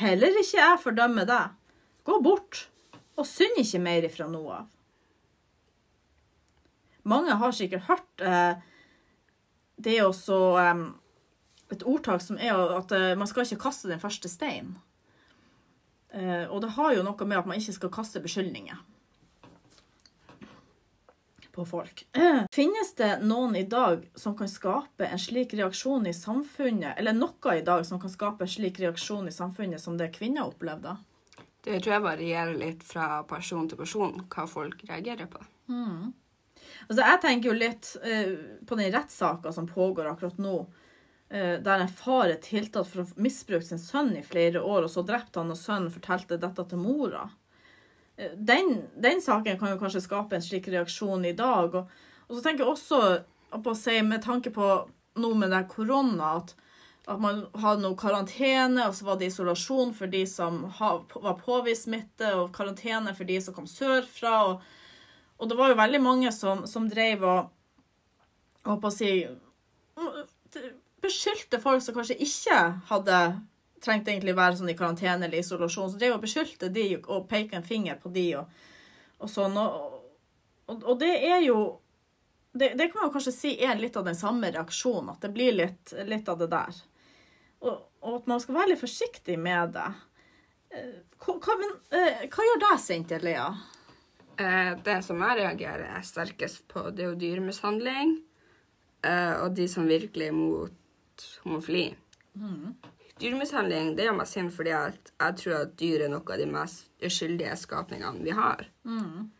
Heller 0.00 0.32
ikke 0.40 0.58
jeg 0.58 0.80
fordømmer 0.80 1.28
deg. 1.28 1.52
Gå 2.08 2.18
bort, 2.24 2.66
og 3.16 3.28
synd 3.28 3.60
ikke 3.60 3.82
mer 3.84 4.08
ifra 4.08 4.28
nå 4.30 4.42
av. 4.56 4.72
Mange 7.06 7.36
har 7.38 7.54
sikkert 7.54 7.86
hørt 7.86 8.24
eh, 8.24 8.56
det 9.76 9.98
er 9.98 10.08
også 10.08 10.40
eh, 10.60 10.82
et 11.74 11.86
ordtak 11.86 12.24
som 12.24 12.40
er 12.40 12.56
at 12.78 12.92
eh, 12.96 13.14
man 13.18 13.28
skal 13.28 13.46
ikke 13.46 13.66
kaste 13.68 13.90
den 13.90 14.02
første 14.02 14.30
steinen. 14.32 14.76
Eh, 16.14 16.46
og 16.48 16.62
det 16.64 16.74
har 16.76 16.94
jo 16.96 17.04
noe 17.04 17.28
med 17.28 17.40
at 17.40 17.48
man 17.48 17.60
ikke 17.60 17.76
skal 17.76 17.92
kaste 17.92 18.22
beskyldninger 18.24 18.78
på 21.56 21.64
folk. 21.64 22.04
Finnes 22.56 22.92
det 22.98 23.10
noen 23.24 23.56
i 23.56 23.64
dag 23.68 24.04
som 24.16 24.36
kan 24.36 24.48
skape 24.48 25.08
en 25.08 25.20
slik 25.20 25.54
reaksjon 25.56 26.08
i 26.08 26.14
samfunnet, 26.16 26.96
eller 27.00 27.16
noe 27.16 27.56
i 27.56 27.64
dag 27.64 27.84
som 27.88 28.00
kan 28.00 28.12
skape 28.12 28.44
en 28.44 28.54
slik 28.56 28.80
reaksjon 28.80 29.28
i 29.28 29.34
samfunnet 29.34 29.80
som 29.80 29.96
det 30.00 30.12
kvinner 30.16 30.48
opplevde? 30.48 30.98
Det 31.66 31.80
tror 31.82 31.96
jeg 31.96 32.04
varierer 32.04 32.58
litt 32.60 32.84
fra 32.86 33.24
person 33.26 33.66
til 33.68 33.80
person 33.80 34.20
hva 34.30 34.44
folk 34.48 34.84
reagerer 34.86 35.26
på. 35.32 35.40
Mm. 35.72 36.12
Altså, 36.88 37.00
jeg 37.02 37.20
tenker 37.22 37.50
jo 37.50 37.58
litt 37.58 37.92
uh, 38.04 38.34
på 38.66 38.78
den 38.78 38.92
rettssaka 38.94 39.52
som 39.52 39.68
pågår 39.68 40.10
akkurat 40.10 40.38
nå, 40.42 40.56
uh, 41.34 41.56
der 41.62 41.84
en 41.84 41.94
far 42.02 42.30
er 42.30 42.42
tiltatt 42.42 42.90
for 42.90 43.02
å 43.02 43.06
ha 43.08 43.22
misbrukt 43.26 43.68
sin 43.68 43.82
sønn 43.82 44.14
i 44.18 44.24
flere 44.26 44.62
år, 44.62 44.86
og 44.86 44.92
så 44.92 45.04
drepte 45.06 45.42
han, 45.42 45.52
og 45.54 45.60
sønnen 45.60 45.94
fortalte 45.94 46.40
dette 46.42 46.66
til 46.70 46.82
mora. 46.82 47.26
Uh, 48.20 48.34
den, 48.36 48.84
den, 48.94 49.22
saken 49.24 49.58
kan 49.60 49.74
jo 49.74 49.80
kanskje 49.82 50.04
skape 50.04 50.38
en 50.38 50.44
slik 50.44 50.68
reaksjon 50.72 51.26
i 51.26 51.34
dag. 51.36 51.74
Og, 51.74 51.96
og 52.28 52.36
så 52.36 52.44
tenker 52.44 52.64
jeg 52.66 52.76
også 52.76 53.02
på 53.56 53.72
å 53.72 53.78
si, 53.78 53.98
med 54.04 54.24
tanke 54.24 54.52
på 54.54 54.70
noe 55.16 55.36
med 55.38 55.52
det 55.54 55.64
korona, 55.72 56.36
at, 56.40 56.54
at 57.06 57.20
man 57.22 57.44
hadde 57.56 57.84
noe 57.84 57.98
karantene, 57.98 58.88
og 58.88 58.96
så 58.96 59.06
var 59.08 59.20
det 59.20 59.30
isolasjon 59.30 59.94
for 59.96 60.10
de 60.12 60.24
som 60.28 60.64
var 60.76 61.38
påvist 61.40 61.86
smitte, 61.86 62.32
og 62.36 62.52
karantene 62.56 63.14
for 63.16 63.28
de 63.28 63.38
som 63.42 63.56
kom 63.56 63.68
sørfra. 63.70 64.34
og 64.50 64.66
og 65.36 65.50
det 65.50 65.56
var 65.58 65.72
jo 65.72 65.78
veldig 65.78 66.00
mange 66.02 66.32
som, 66.32 66.64
som 66.68 66.88
drev 66.88 67.24
og 67.26 67.52
Hva 68.66 68.78
på 68.82 68.88
å 68.90 68.94
si 68.94 69.10
Beskyldte 71.04 71.60
folk 71.62 71.84
som 71.84 71.94
kanskje 71.94 72.16
ikke 72.24 72.56
hadde 72.88 73.18
trengt 73.84 74.08
egentlig 74.08 74.34
være 74.36 74.56
sånn 74.58 74.72
i 74.72 74.76
karantene 74.76 75.28
eller 75.28 75.38
isolasjon. 75.38 75.90
Så 75.92 76.00
drev 76.00 76.16
og 76.16 76.24
beskyldte 76.24 76.70
de 76.72 76.86
og 76.98 77.28
pekte 77.30 77.58
en 77.58 77.66
finger 77.66 77.98
på 78.00 78.10
de 78.14 78.24
og, 78.40 78.56
og 79.20 79.30
sånn. 79.30 79.54
Og, 79.60 80.00
og, 80.66 80.80
og, 80.80 80.96
det 80.98 81.12
er 81.28 81.44
jo 81.44 81.58
det, 82.56 82.72
det, 82.80 82.88
kan 82.90 83.04
man 83.04 83.12
kanskje 83.14 83.34
si 83.36 83.52
er 83.62 83.78
litt 83.78 83.98
av 84.00 84.08
den 84.08 84.18
samme 84.18 84.50
reaksjonen. 84.50 85.12
At 85.12 85.28
det 85.28 85.32
blir 85.36 85.54
litt, 85.54 85.94
litt 86.08 86.28
av 86.32 86.40
det 86.40 86.50
der. 86.56 86.82
Og, 87.68 87.86
at 88.16 88.28
man 88.32 88.42
skal 88.42 88.58
være 88.58 88.72
litt 88.72 88.82
forsiktig 88.82 89.38
med 89.38 89.76
det. 89.76 89.88
Eh, 90.74 90.92
hva, 91.22 91.58
men, 91.60 91.78
eh, 91.94 92.26
hva 92.32 92.50
gjør 92.50 92.62
deg 92.64 92.82
sint, 92.82 93.16
Lea? 93.22 93.50
Eh, 94.36 94.72
det 94.84 94.98
som 95.04 95.20
jeg 95.24 95.38
reagerer 95.40 96.02
sterkest 96.04 96.66
på, 96.68 96.88
det 96.90 97.04
er 97.04 97.12
jo 97.12 97.20
dyremishandling. 97.20 98.18
Eh, 99.06 99.34
og 99.42 99.54
de 99.56 99.68
som 99.70 99.88
virkelig 99.88 100.28
er 100.28 100.36
mot 100.36 101.26
homofili. 101.44 101.88
Mm. 102.36 102.74
Dyremishandling 103.20 103.94
det 103.96 104.04
gjør 104.04 104.18
meg 104.18 104.28
sint 104.28 104.52
fordi 104.52 104.74
jeg 104.74 105.36
tror 105.40 105.54
at 105.62 105.72
dyr 105.80 106.04
er 106.04 106.12
noe 106.12 106.20
av 106.34 106.40
de 106.40 106.48
mest 106.50 106.90
uskyldige 107.04 107.54
skapningene 107.56 108.24
vi 108.24 108.34
har. 108.36 108.66
Mm. 108.84 109.30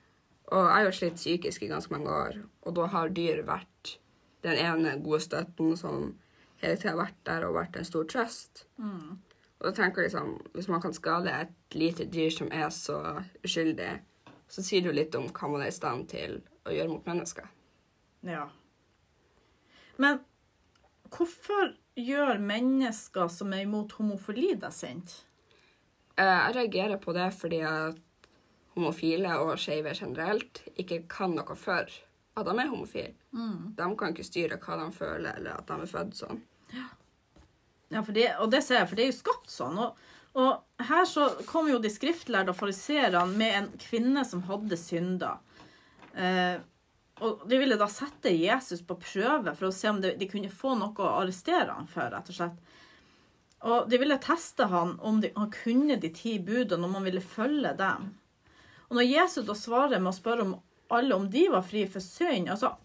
Og 0.47 0.63
jeg 0.63 0.73
har 0.73 0.87
jo 0.87 0.97
slitt 0.97 1.21
psykisk 1.21 1.67
i 1.67 1.71
ganske 1.73 1.93
mange 1.93 2.13
år, 2.13 2.39
og 2.63 2.77
da 2.79 2.87
har 2.93 3.13
dyr 3.13 3.43
vært 3.45 3.97
den 4.47 4.61
ene 4.63 4.95
gode 5.03 5.25
støtten 5.25 5.75
som 5.77 6.13
hele 6.63 6.79
tida 6.79 6.95
har 6.95 7.01
vært 7.03 7.23
der 7.27 7.47
og 7.49 7.57
vært 7.59 7.77
en 7.77 7.89
stor 7.89 8.07
trøst. 8.09 8.65
Mm. 8.79 9.19
Og 9.57 9.69
da 9.69 9.73
tenker 9.73 10.05
jeg 10.05 10.11
liksom, 10.11 10.37
Hvis 10.55 10.69
man 10.69 10.83
kan 10.85 10.95
skade 10.95 11.33
et 11.33 11.75
lite 11.75 12.05
dyr 12.05 12.31
som 12.31 12.49
er 12.53 12.69
så 12.71 13.01
uskyldig, 13.45 13.99
så 14.49 14.63
sier 14.63 14.83
det 14.83 14.91
jo 14.91 14.97
litt 14.97 15.19
om 15.19 15.29
hva 15.35 15.51
man 15.51 15.65
er 15.65 15.73
i 15.73 15.75
stand 15.75 16.09
til 16.13 16.39
å 16.67 16.75
gjøre 16.75 16.93
mot 16.93 17.09
mennesker. 17.09 17.49
Ja. 18.27 18.47
Men 20.03 20.21
hvorfor 21.13 21.75
gjør 21.97 22.41
mennesker 22.43 23.31
som 23.33 23.55
er 23.55 23.65
imot 23.67 23.97
homofili, 23.99 24.55
deg 24.61 24.75
sint? 24.75 25.21
Eh, 26.17 26.25
jeg 26.25 26.57
reagerer 26.57 27.01
på 27.03 27.15
det 27.17 27.31
fordi 27.37 27.63
at 27.67 28.03
homofile 28.77 29.39
og 29.41 29.57
skeive 29.61 29.95
generelt 29.97 30.63
ikke 30.77 31.05
kan 31.11 31.35
noe 31.37 31.57
for 31.59 31.89
at 32.37 32.45
de 32.45 32.53
er 32.53 32.69
homofile. 32.69 33.15
Mm. 33.33 33.73
De 33.77 33.89
kan 33.97 34.13
ikke 34.13 34.27
styre 34.27 34.61
hva 34.61 34.77
de 34.83 34.91
føler, 34.93 35.39
eller 35.39 35.57
at 35.57 35.69
de 35.69 35.79
er 35.81 35.91
født 35.91 36.19
sånn. 36.19 36.43
Ja, 36.75 36.89
ja 37.95 38.03
det, 38.13 38.27
og 38.43 38.51
det 38.53 38.63
ser 38.67 38.83
jeg, 38.83 38.91
for 38.91 38.99
det 38.99 39.07
er 39.07 39.13
jo 39.13 39.21
skapt 39.23 39.53
sånn. 39.53 39.81
og 39.81 39.97
og 40.37 40.85
her 40.85 41.05
så 41.09 41.31
kom 41.49 41.71
jo 41.71 41.81
de 41.81 41.89
skriftlærde 41.89 42.53
og 42.53 42.59
fariseerne 42.59 43.25
med 43.41 43.55
en 43.57 43.69
kvinne 43.81 44.25
som 44.29 44.43
hadde 44.45 44.77
synda. 44.77 45.39
Eh, 46.13 46.59
og 47.25 47.47
de 47.49 47.57
ville 47.57 47.79
da 47.81 47.89
sette 47.89 48.35
Jesus 48.35 48.83
på 48.85 48.99
prøve 49.01 49.55
for 49.57 49.71
å 49.71 49.73
se 49.73 49.89
om 49.89 50.03
de, 50.05 50.29
kunne 50.29 50.53
få 50.53 50.75
noe 50.77 50.93
å 51.01 51.15
arrestere 51.23 51.73
han 51.73 51.89
for, 51.89 52.11
rett 52.13 52.29
og 52.29 52.37
slett. 52.37 52.59
Og 53.67 53.89
de 53.89 53.99
ville 53.99 54.19
teste 54.21 54.67
han 54.69 54.99
om 55.01 55.23
de, 55.23 55.33
han 55.33 55.49
kunne 55.55 55.97
de 55.97 56.13
ti 56.13 56.37
budene, 56.45 56.85
om 56.85 56.99
han 56.99 57.07
ville 57.09 57.25
følge 57.25 57.73
dem. 57.79 58.13
Og 58.91 58.99
når 58.99 59.09
Jesus 59.09 59.47
da 59.49 59.57
svarer 59.57 60.03
med 60.03 60.13
å 60.13 60.19
spørre 60.19 60.45
om 60.45 60.55
alle 60.93 61.17
om 61.17 61.25
de 61.33 61.47
var 61.51 61.65
fri 61.67 61.83
for 61.91 62.05
synd 62.05 62.47
altså 62.53 62.77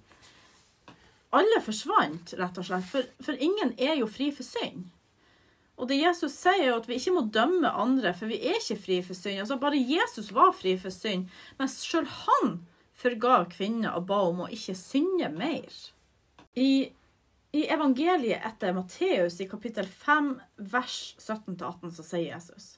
Alle 1.32 1.60
forsvant, 1.64 2.34
rett 2.40 2.58
og 2.60 2.66
slett. 2.68 2.88
For, 2.90 3.06
for 3.24 3.38
ingen 3.40 3.76
er 3.80 3.94
jo 4.00 4.08
fri 4.10 4.32
for 4.36 4.44
synd. 4.44 4.90
Og 5.82 5.90
det 5.90 5.98
Jesus 5.98 6.36
sier, 6.38 6.68
er 6.68 6.76
at 6.78 6.86
vi 6.86 7.00
ikke 7.00 7.16
må 7.16 7.24
dømme 7.34 7.72
andre, 7.74 8.14
for 8.14 8.30
vi 8.30 8.38
er 8.38 8.60
ikke 8.60 8.78
fri 8.78 9.00
for 9.02 9.18
synd. 9.18 9.42
Altså, 9.42 9.58
Bare 9.58 9.80
Jesus 9.82 10.30
var 10.36 10.54
fri 10.54 10.76
for 10.78 10.94
synd, 10.94 11.26
men 11.58 11.72
sjøl 11.74 12.06
han 12.06 12.60
forgav 13.02 13.48
kvinner 13.56 13.96
og 13.98 14.06
ba 14.12 14.20
om 14.28 14.44
å 14.46 14.50
ikke 14.54 14.76
synde 14.78 15.32
mer. 15.34 15.74
I, 16.54 16.92
i 17.58 17.64
evangeliet 17.74 18.46
etter 18.46 18.76
Matteus 18.78 19.40
i 19.42 19.50
kapittel 19.50 19.90
5 19.90 20.36
vers 20.70 21.00
17-18 21.18 21.96
så 21.96 22.06
sier 22.06 22.28
Jesus 22.28 22.76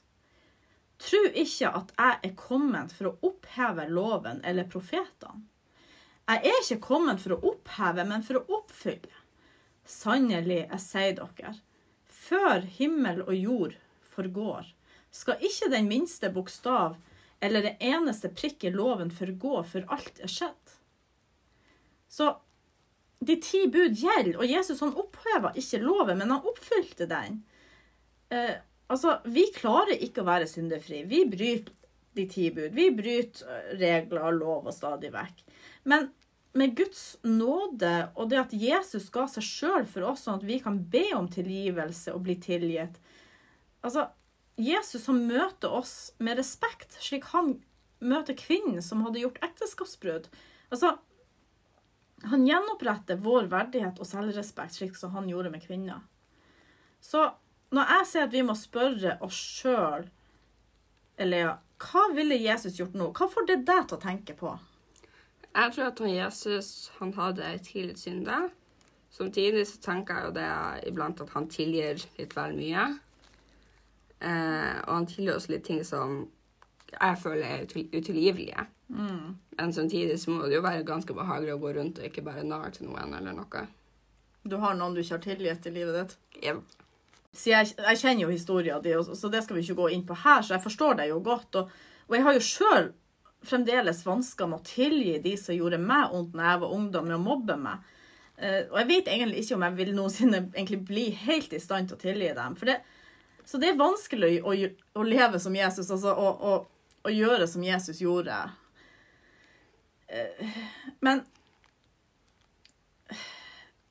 Tru 1.02 1.18
ikke 1.26 1.72
at 1.74 1.90
jeg 1.98 2.18
er 2.30 2.36
kommet 2.38 2.94
for 2.94 3.10
å 3.10 3.16
oppheve 3.26 3.88
loven 3.90 4.38
eller 4.46 4.70
profetene. 4.70 5.42
Jeg 6.24 6.40
er 6.48 6.60
ikke 6.62 6.80
kommet 6.86 7.20
for 7.20 7.34
å 7.34 7.50
oppheve, 7.50 8.06
men 8.08 8.22
for 8.24 8.38
å 8.38 8.60
oppfylle. 8.62 9.18
Sannelig, 9.84 10.62
jeg 10.62 10.80
sier 10.80 11.18
dere, 11.18 11.50
før 12.24 12.64
himmel 12.78 13.22
og 13.26 13.34
jord 13.36 13.74
forgår, 14.14 14.70
skal 15.14 15.42
ikke 15.44 15.70
den 15.72 15.88
minste 15.90 16.30
bokstav 16.34 16.96
eller 17.44 17.62
det 17.62 17.76
eneste 17.84 18.30
prikk 18.32 18.64
i 18.64 18.72
loven 18.74 19.10
forgå 19.12 19.60
før 19.68 19.86
alt 19.94 20.20
er 20.24 20.30
skjedd. 20.32 20.74
Så 22.08 22.30
de 23.24 23.36
ti 23.42 23.64
bud 23.72 23.96
gjelder, 23.98 24.38
og 24.38 24.48
Jesus 24.48 24.82
han 24.84 24.94
oppheva 25.00 25.52
ikke 25.58 25.82
loven, 25.82 26.18
men 26.20 26.32
han 26.32 26.48
oppfylte 26.50 27.08
den. 27.10 27.40
Eh, 28.32 28.54
altså, 28.92 29.18
vi 29.24 29.46
klarer 29.54 30.00
ikke 30.04 30.22
å 30.22 30.28
være 30.28 30.48
syndefri. 30.50 31.02
Vi 31.08 31.24
bryter 31.30 31.72
de 32.14 32.26
ti 32.30 32.48
bud. 32.54 32.74
Vi 32.76 32.90
bryter 32.94 33.78
regler 33.80 34.28
og 34.28 34.38
lov 34.38 34.68
og 34.70 34.76
stadig 34.76 35.10
vekk. 35.14 35.42
Men 35.90 36.10
med 36.54 36.76
Guds 36.78 37.16
nåde 37.26 37.92
og 38.14 38.30
det 38.30 38.40
at 38.40 38.52
Jesus 38.54 39.08
ga 39.14 39.26
seg 39.30 39.46
sjøl 39.46 39.88
for 39.90 40.06
oss, 40.10 40.24
sånn 40.24 40.38
at 40.38 40.46
vi 40.46 40.60
kan 40.62 40.78
be 40.90 41.08
om 41.16 41.26
tilgivelse 41.30 42.14
og 42.14 42.24
bli 42.28 42.38
tilgitt 42.42 43.00
Altså, 43.84 44.06
Jesus 44.56 45.04
han 45.10 45.26
møter 45.28 45.72
oss 45.76 46.14
med 46.16 46.38
respekt, 46.38 46.94
slik 47.04 47.26
han 47.34 47.58
møter 48.00 48.36
kvinnen 48.38 48.80
som 48.84 49.02
hadde 49.04 49.20
gjort 49.20 49.42
ekteskapsbrudd. 49.44 50.30
Altså, 50.72 50.94
han 52.24 52.46
gjenoppretter 52.48 53.20
vår 53.20 53.50
verdighet 53.52 54.00
og 54.00 54.08
selvrespekt, 54.08 54.78
slik 54.78 54.96
som 54.96 55.12
han 55.18 55.28
gjorde 55.28 55.52
med 55.52 55.66
kvinner. 55.66 56.00
Så 57.04 57.26
når 57.74 57.92
jeg 57.92 58.08
sier 58.08 58.28
at 58.28 58.32
vi 58.32 58.44
må 58.46 58.56
spørre 58.56 59.18
oss 59.24 59.36
sjøl, 59.36 60.08
Elea, 61.20 61.58
hva 61.84 62.08
ville 62.16 62.38
Jesus 62.40 62.78
gjort 62.80 62.96
nå? 62.96 63.10
Hva 63.14 63.28
får 63.30 63.50
det 63.50 63.60
deg 63.68 63.84
til 63.90 63.98
å 63.98 64.02
tenke 64.02 64.38
på? 64.38 64.54
Jeg 65.54 65.72
tror 65.74 65.90
at 65.90 65.98
han 66.02 66.14
Jesus 66.14 66.90
han 66.98 67.14
hadde 67.14 67.58
tidlig 67.62 67.98
synder. 67.98 68.48
Samtidig 69.14 69.66
så 69.70 69.80
tenker 69.80 70.14
jeg 70.14 70.26
jo 70.26 70.34
det 70.34 70.52
iblant 70.90 71.20
at 71.22 71.30
han 71.36 71.46
tilgir 71.48 72.02
litt 72.18 72.34
vel 72.34 72.56
mye. 72.58 72.86
Eh, 74.18 74.78
og 74.86 74.92
han 74.94 75.06
tilgir 75.06 75.36
også 75.36 75.54
litt 75.54 75.66
ting 75.68 75.84
som 75.86 76.24
jeg 76.94 77.18
føler 77.22 77.46
er 77.46 77.66
util 77.68 77.86
utilgivelige. 77.94 78.66
Men 79.58 79.72
samtidig 79.72 80.18
så 80.20 80.30
må 80.30 80.48
det 80.48 80.58
jo 80.58 80.64
være 80.66 80.86
ganske 80.86 81.14
behagelig 81.14 81.54
å 81.54 81.60
gå 81.62 81.72
rundt 81.78 82.00
og 82.00 82.08
ikke 82.08 82.24
bare 82.26 82.44
narre 82.46 82.72
til 82.74 82.88
noen 82.88 83.14
eller 83.16 83.36
noe. 83.36 83.66
Du 84.44 84.58
har 84.60 84.74
noen 84.76 84.94
du 84.94 85.00
ikke 85.00 85.16
har 85.16 85.24
tilgitt 85.24 85.66
i 85.66 85.72
livet 85.72 85.96
ditt? 86.00 86.18
Yep. 86.42 86.60
Så 87.34 87.50
jeg, 87.50 87.72
jeg 87.78 88.00
kjenner 88.02 88.26
jo 88.26 88.34
historien 88.34 88.82
din, 88.82 89.16
så 89.16 89.30
det 89.32 89.42
skal 89.42 89.56
vi 89.56 89.64
ikke 89.64 89.78
gå 89.78 89.88
inn 89.94 90.04
på 90.06 90.18
her, 90.22 90.42
så 90.42 90.54
jeg 90.54 90.66
forstår 90.66 91.00
deg 91.00 91.10
jo 91.10 91.22
godt. 91.24 91.56
Og, 91.58 91.72
og 92.06 92.18
jeg 92.18 92.26
har 92.26 92.36
jo 92.36 92.44
sjøl 92.44 92.92
fremdeles 93.48 94.04
vansker 94.06 94.48
med 94.50 94.60
å 94.60 94.66
tilgi 94.68 95.18
de 95.24 95.34
som 95.40 95.56
gjorde 95.56 95.80
meg 95.82 96.12
vondt 96.12 96.34
når 96.36 96.48
jeg 96.48 96.62
var 96.64 96.74
ungdom, 96.78 97.08
med 97.10 97.18
å 97.18 97.24
mobbe 97.24 97.56
meg. 97.60 97.90
Eh, 98.36 98.62
og 98.70 98.78
jeg 98.80 98.90
vet 98.90 99.10
egentlig 99.12 99.44
ikke 99.44 99.58
om 99.58 99.66
jeg 99.66 99.78
vil 99.78 99.94
noensinne 99.96 100.42
bli 100.88 101.06
helt 101.24 101.54
i 101.54 101.62
stand 101.62 101.90
til 101.90 101.98
å 101.98 102.02
tilgi 102.02 102.32
dem. 102.36 102.56
Det, 102.60 102.78
så 103.44 103.60
det 103.62 103.70
er 103.70 103.80
vanskelig 103.80 104.34
å, 104.42 104.56
å 104.98 105.06
leve 105.06 105.40
som 105.42 105.54
Jesus, 105.56 105.90
altså 105.90 106.14
å, 106.14 106.32
å, 106.34 106.56
å 107.04 107.14
gjøre 107.14 107.46
som 107.50 107.64
Jesus 107.64 108.02
gjorde. 108.02 108.40
Eh, 110.08 110.58
men 111.04 111.24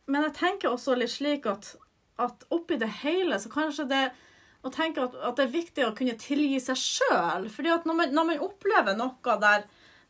men 0.06 0.26
jeg 0.28 0.36
tenker 0.36 0.74
også 0.74 0.98
litt 0.98 1.14
slik 1.14 1.46
at, 1.48 1.74
at 2.20 2.44
oppi 2.54 2.76
det 2.80 2.90
hele 3.04 3.38
så 3.40 3.52
kanskje 3.52 3.88
det 3.90 4.04
å 4.64 4.72
tenker 4.72 5.08
at, 5.08 5.16
at 5.28 5.40
det 5.40 5.46
er 5.48 5.56
viktig 5.58 5.86
å 5.86 5.96
kunne 5.98 6.16
tilgi 6.20 6.60
seg 6.64 6.80
sjøl. 6.80 7.48
At 7.48 7.88
når 7.90 8.14
når 8.16 8.30
man 8.30 8.46
opplever 8.46 8.96
noe 8.96 9.38
der, 9.42 9.66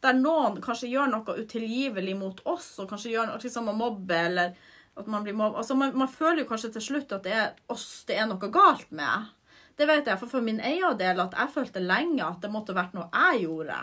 der 0.06 0.20
noen 0.20 0.60
kanskje 0.62 0.92
gjør 0.92 1.10
noe 1.10 1.38
utilgivelig 1.42 2.16
mot 2.20 2.44
oss, 2.50 2.76
og 2.80 2.92
kanskje 2.92 3.16
gjør 3.16 3.32
noe 3.32 3.42
liksom 3.42 3.72
å 3.72 3.92
eller 4.14 4.54
at 4.94 5.08
man 5.10 5.24
blir 5.26 5.34
mobbet 5.34 5.58
altså 5.58 5.76
man, 5.76 5.96
man 5.98 6.10
føler 6.12 6.44
jo 6.44 6.50
kanskje 6.52 6.76
til 6.76 6.84
slutt 6.86 7.16
at 7.16 7.24
det 7.26 7.34
er 7.34 7.56
oss 7.74 8.04
det 8.06 8.20
er 8.20 8.28
noe 8.30 8.50
galt 8.54 8.92
med. 8.94 9.32
Det 9.74 9.88
vet 9.90 10.06
jeg, 10.06 10.20
for 10.22 10.30
for 10.30 10.46
min 10.46 10.62
egen 10.62 11.00
del 11.00 11.22
at 11.24 11.34
jeg 11.34 11.54
følte 11.56 11.82
lenge 11.82 12.22
at 12.26 12.44
det 12.44 12.52
måtte 12.54 12.76
vært 12.78 12.94
noe 12.94 13.10
jeg 13.10 13.48
gjorde. 13.48 13.80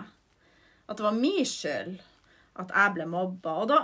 At 0.86 1.00
det 1.00 1.06
var 1.06 1.16
min 1.18 1.46
skyld 1.46 1.96
at 2.62 2.76
jeg 2.76 2.94
ble 2.94 3.06
mobba. 3.10 3.56
Og 3.62 3.72
da 3.72 3.80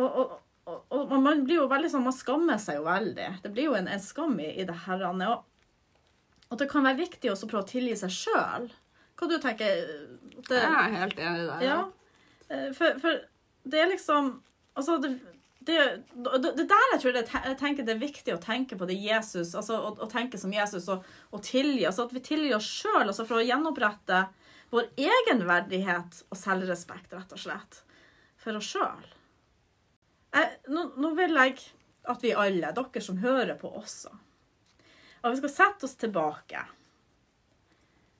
og, 0.00 0.08
og, 0.08 0.34
og, 0.70 0.84
og 0.94 1.14
man 1.22 1.42
blir 1.46 1.58
jo 1.58 1.70
veldig 1.70 1.90
sånn, 1.90 2.04
man 2.06 2.14
skammer 2.14 2.60
seg 2.62 2.78
jo 2.78 2.84
veldig. 2.86 3.28
Det 3.42 3.50
blir 3.54 3.70
jo 3.70 3.74
en, 3.78 3.88
en 3.90 4.02
skam 4.02 4.36
i, 4.38 4.52
i 4.62 4.66
det 4.68 4.76
her. 4.84 5.02
Og, 5.08 5.42
og 6.48 6.60
det 6.60 6.68
kan 6.70 6.86
være 6.86 7.00
viktig 7.02 7.32
også 7.32 7.48
å 7.48 7.50
prøve 7.50 7.64
å 7.66 7.72
tilgi 7.72 7.96
seg 7.98 8.14
sjøl. 8.14 8.68
Hva 9.18 9.28
du 9.30 9.36
tenker 9.42 9.82
det, 10.48 10.58
jeg 10.58 10.70
er 10.70 10.96
helt 11.00 11.18
enig 11.18 11.44
der. 11.50 11.66
Ja. 11.66 11.80
Eh, 12.48 12.70
For, 12.76 12.98
for 13.02 13.22
det 13.68 13.82
er 13.82 13.92
liksom 13.92 14.32
Altså, 14.72 14.96
det, 15.02 15.10
det, 15.68 15.74
det, 16.16 16.50
det 16.56 16.64
der 16.64 16.86
jeg 16.94 17.00
tror 17.02 17.12
det, 17.12 17.22
jeg 17.28 17.56
tenker 17.60 17.84
det 17.84 17.92
er 17.92 17.98
viktig 18.00 18.32
å 18.32 18.40
tenke 18.40 18.78
på 18.80 18.86
det 18.88 18.94
Jesus, 18.96 19.50
altså 19.58 19.76
å, 19.76 19.90
å 20.00 20.08
tenke 20.08 20.38
som 20.40 20.54
Jesus 20.54 20.86
og, 20.88 21.02
og 21.28 21.42
tilgi. 21.44 21.82
Altså 21.84 22.06
at 22.06 22.14
vi 22.16 22.22
tilgir 22.24 22.56
oss 22.56 22.70
sjøl, 22.80 23.04
altså 23.04 23.26
for 23.28 23.36
å 23.36 23.44
gjenopprette 23.44 24.22
vår 24.72 24.88
egen 24.96 25.44
verdighet 25.44 26.22
og 26.32 26.40
selvrespekt, 26.40 27.12
rett 27.12 27.36
og 27.36 27.42
slett. 27.42 27.82
For 28.40 28.56
oss 28.56 28.70
sjøl. 28.72 29.04
Nå, 30.32 30.84
nå 30.96 31.10
vil 31.18 31.36
jeg 31.36 31.58
at 32.08 32.22
vi 32.24 32.32
alle, 32.34 32.72
dere 32.74 33.02
som 33.04 33.18
hører 33.22 33.54
på 33.60 33.70
også, 33.82 34.12
at 35.20 35.28
vi 35.30 35.38
skal 35.42 35.52
sette 35.52 35.86
oss 35.86 35.98
tilbake. 36.00 36.64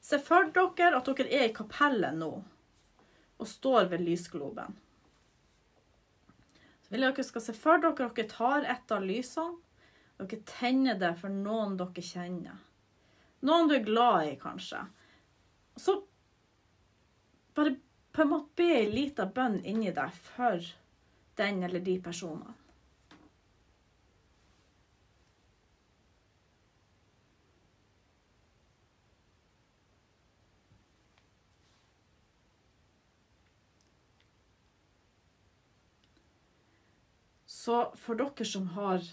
Se 0.03 0.19
for 0.23 0.51
dere 0.55 0.99
at 0.99 1.09
dere 1.09 1.31
er 1.31 1.49
i 1.49 1.55
kapellet 1.57 2.15
nå 2.19 2.33
og 3.43 3.49
står 3.49 3.89
ved 3.91 4.05
lysgloben. 4.07 4.77
Så 6.83 6.93
vil 6.93 7.03
jeg 7.03 7.15
at 7.15 7.19
dere 7.19 7.31
skal 7.31 7.47
se 7.47 7.55
for 7.57 7.83
dere 7.83 8.07
at 8.07 8.19
dere 8.19 8.31
tar 8.31 8.69
et 8.71 8.95
av 8.95 9.07
lysene, 9.07 9.59
dere 10.21 10.43
tenner 10.47 11.01
det 11.01 11.15
for 11.19 11.33
noen 11.33 11.79
dere 11.81 12.05
kjenner. 12.07 12.61
Noen 13.43 13.71
du 13.71 13.75
er 13.75 13.87
glad 13.87 14.29
i, 14.29 14.37
kanskje. 14.39 14.85
Så 15.81 15.97
bare 17.57 17.75
på 18.13 18.23
en 18.23 18.31
måte 18.31 18.55
be 18.61 18.69
ei 18.77 18.87
lita 18.93 19.27
bønn 19.27 19.59
inni 19.67 19.91
deg 19.97 20.15
for 20.29 20.63
den 21.37 21.63
eller 21.63 21.81
de 21.81 21.97
personene. 22.03 22.55
Så 37.63 37.75
for 37.95 38.19
dere 38.19 38.45
som 38.49 38.73
har 38.75 39.05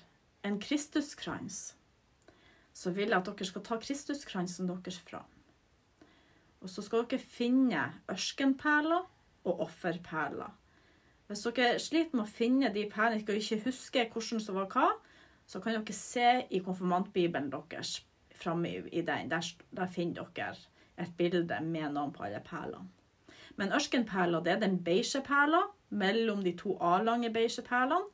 en 0.47 0.55
Kristuskrans, 0.61 1.75
så 2.73 2.93
vil 2.95 3.11
jeg 3.11 3.19
at 3.19 3.27
dere 3.27 3.45
skal 3.45 3.65
ta 3.67 3.77
Kristuskransen 3.77 4.71
deres 4.71 4.97
fram. 5.05 5.27
Og 6.63 6.71
så 6.71 6.81
skal 6.81 7.05
dere 7.05 7.21
finne 7.21 7.83
ørkenperler 8.09 9.05
og 9.45 9.61
offerperler. 9.67 10.55
Hvis 11.29 11.43
dere 11.45 11.77
sliter 11.77 12.17
med 12.17 12.23
å 12.23 12.31
finne 12.31 12.71
de 12.73 12.87
perlene 12.89 13.21
og 13.21 13.37
ikke 13.37 13.61
husker 13.67 14.07
hvordan 14.09 14.41
som 14.41 14.55
var 14.57 14.69
hva, 14.73 14.85
så 15.45 15.59
kan 15.61 15.75
dere 15.75 15.93
se 15.93 16.29
i 16.49 16.61
konfirmantbibelen 16.65 17.51
deres 17.53 17.99
framme 18.39 18.71
i, 18.89 19.01
den. 19.05 19.29
Der, 19.29 19.45
der 19.77 19.91
finner 19.93 20.31
dere 20.33 20.55
et 20.97 21.11
bilde 21.17 21.59
med 21.61 21.93
navn 21.93 22.13
på 22.15 22.23
alle 22.25 22.41
perlene. 22.45 22.89
Men 23.61 23.75
ørkenperler 23.75 24.41
det 24.41 24.55
er 24.55 24.63
den 24.63 24.79
beige 24.83 25.21
perla 25.25 25.61
mellom 25.89 26.41
de 26.43 26.55
to 26.57 26.77
A-lange 26.81 27.29
beige 27.33 27.61
perlene. 27.67 28.09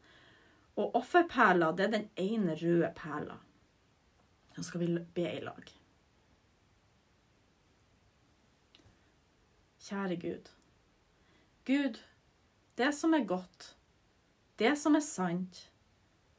Og 0.76 0.96
offerperla 1.00 1.70
er 1.72 1.92
den 1.94 2.10
ene 2.20 2.58
røde 2.60 2.90
perla. 2.98 3.38
Nå 4.58 4.64
skal 4.64 4.82
vi 4.82 4.90
be 5.16 5.30
i 5.30 5.40
lag. 5.44 5.72
Kjære 9.86 10.20
Gud. 10.20 10.52
Gud, 11.66 12.02
det 12.76 12.92
som 12.94 13.14
er 13.14 13.24
godt, 13.24 13.76
det 14.56 14.76
som 14.80 14.96
er 14.96 15.04
sant, 15.04 15.70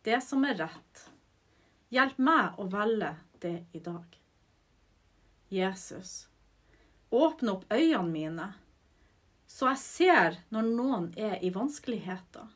det 0.04 0.20
som 0.24 0.44
er 0.44 0.58
rett. 0.60 1.06
Hjelp 1.88 2.18
meg 2.20 2.58
å 2.60 2.66
velge 2.68 3.14
det 3.40 3.56
i 3.72 3.80
dag. 3.80 4.18
Jesus, 5.48 6.26
åpne 7.10 7.54
opp 7.54 7.64
øynene 7.72 8.10
mine, 8.10 8.48
så 9.46 9.70
jeg 9.70 9.80
ser 9.80 10.38
når 10.52 10.68
noen 10.74 11.06
er 11.16 11.38
i 11.40 11.52
vanskeligheter. 11.54 12.50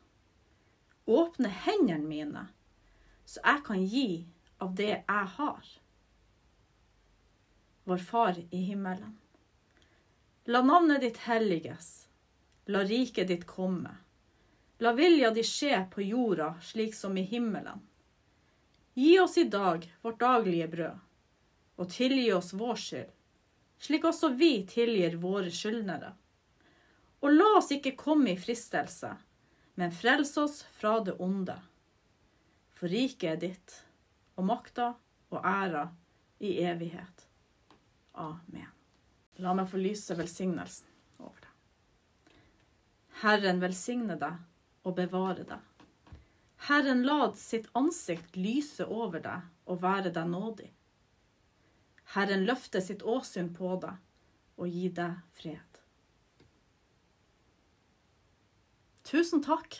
Åpne 1.09 1.49
hendene 1.65 2.05
mine, 2.05 2.43
så 3.25 3.41
jeg 3.41 3.63
kan 3.65 3.81
gi 3.81 4.07
av 4.61 4.75
det 4.77 4.91
jeg 4.93 5.31
har. 5.37 5.71
Vår 7.89 8.05
Far 8.05 8.37
i 8.37 8.61
himmelen. 8.67 9.17
La 10.45 10.61
navnet 10.61 11.01
ditt 11.01 11.17
helliges. 11.25 12.00
La 12.71 12.83
riket 12.87 13.27
ditt 13.27 13.47
komme. 13.47 13.97
La 14.77 14.93
vilja 14.93 15.31
di 15.35 15.43
skje 15.43 15.81
på 15.91 16.01
jorda 16.01 16.53
slik 16.63 16.93
som 16.95 17.17
i 17.17 17.21
himmelen. 17.27 17.81
Gi 18.93 19.19
oss 19.19 19.37
i 19.37 19.43
dag 19.43 19.87
vårt 20.01 20.19
daglige 20.19 20.67
brød, 20.71 21.01
og 21.75 21.89
tilgi 21.91 22.29
oss 22.31 22.53
vår 22.55 22.79
skyld, 22.79 23.09
slik 23.87 24.07
også 24.07 24.29
vi 24.39 24.51
tilgir 24.71 25.17
våre 25.19 25.51
skyldnere. 25.51 26.13
Og 27.19 27.35
la 27.35 27.49
oss 27.57 27.73
ikke 27.75 27.97
komme 27.99 28.31
i 28.31 28.39
fristelse, 28.39 29.11
men 29.75 29.91
frels 29.91 30.31
oss 30.39 30.61
fra 30.77 30.93
det 31.03 31.17
onde. 31.19 31.57
For 32.71 32.87
riket 32.87 33.33
er 33.33 33.41
ditt, 33.41 33.75
og 34.39 34.47
makta 34.47 34.93
og 35.33 35.43
æra 35.43 35.89
i 36.39 36.55
evighet. 36.63 37.27
Amen. 38.15 38.71
La 39.43 39.57
meg 39.59 39.67
få 39.67 39.83
lyse 39.83 40.15
velsignelsen. 40.15 40.90
Herren 43.21 43.59
velsigne 43.61 44.15
deg 44.17 44.39
og 44.87 44.95
bevare 44.97 45.43
deg. 45.45 45.59
Herren 46.67 47.03
la 47.05 47.31
sitt 47.37 47.67
ansikt 47.77 48.37
lyse 48.37 48.85
over 48.85 49.21
deg 49.21 49.69
og 49.69 49.81
være 49.83 50.09
deg 50.13 50.29
nådig. 50.29 50.69
Herren 52.15 52.45
løfte 52.47 52.81
sitt 52.81 53.03
åsyn 53.05 53.51
på 53.53 53.75
deg 53.81 53.97
og 54.57 54.69
gi 54.69 54.89
deg 54.97 55.21
fred. 55.37 55.79
Tusen 59.05 59.41
takk 59.45 59.77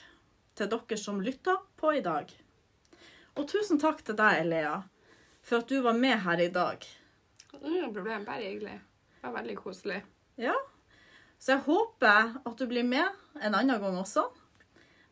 til 0.58 0.70
dere 0.72 0.98
som 1.00 1.22
lytta 1.24 1.58
på 1.82 1.94
i 1.98 2.04
dag. 2.06 2.32
Og 3.40 3.48
tusen 3.48 3.80
takk 3.80 4.02
til 4.06 4.18
deg, 4.20 4.42
Elea, 4.44 4.82
for 5.42 5.62
at 5.62 5.70
du 5.72 5.80
var 5.86 5.98
med 5.98 6.18
her 6.26 6.42
i 6.44 6.50
dag. 6.52 6.86
Ingen 7.62 7.94
problem, 7.94 8.26
bare 8.26 8.50
hyggelig. 8.50 8.78
Det 9.18 9.24
var 9.24 9.38
veldig 9.40 9.58
koselig. 9.58 10.02
Ja. 10.42 10.56
Så 11.40 11.56
jeg 11.56 11.66
håper 11.66 12.36
at 12.42 12.58
du 12.58 12.68
blir 12.70 12.86
med 12.86 13.21
en 13.40 13.56
annen 13.56 13.80
gang 13.82 13.98
også. 14.02 14.26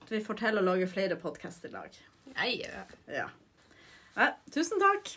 At 0.01 0.11
vi 0.11 0.19
får 0.25 0.39
til 0.41 0.57
å 0.59 0.65
lage 0.65 0.87
flere 0.89 1.15
podkaster 1.19 1.71
i. 1.71 1.99
Nei, 2.35 2.51
Ja. 2.63 3.27
ja. 4.17 4.29
Tusen 4.51 4.79
takk. 4.81 5.13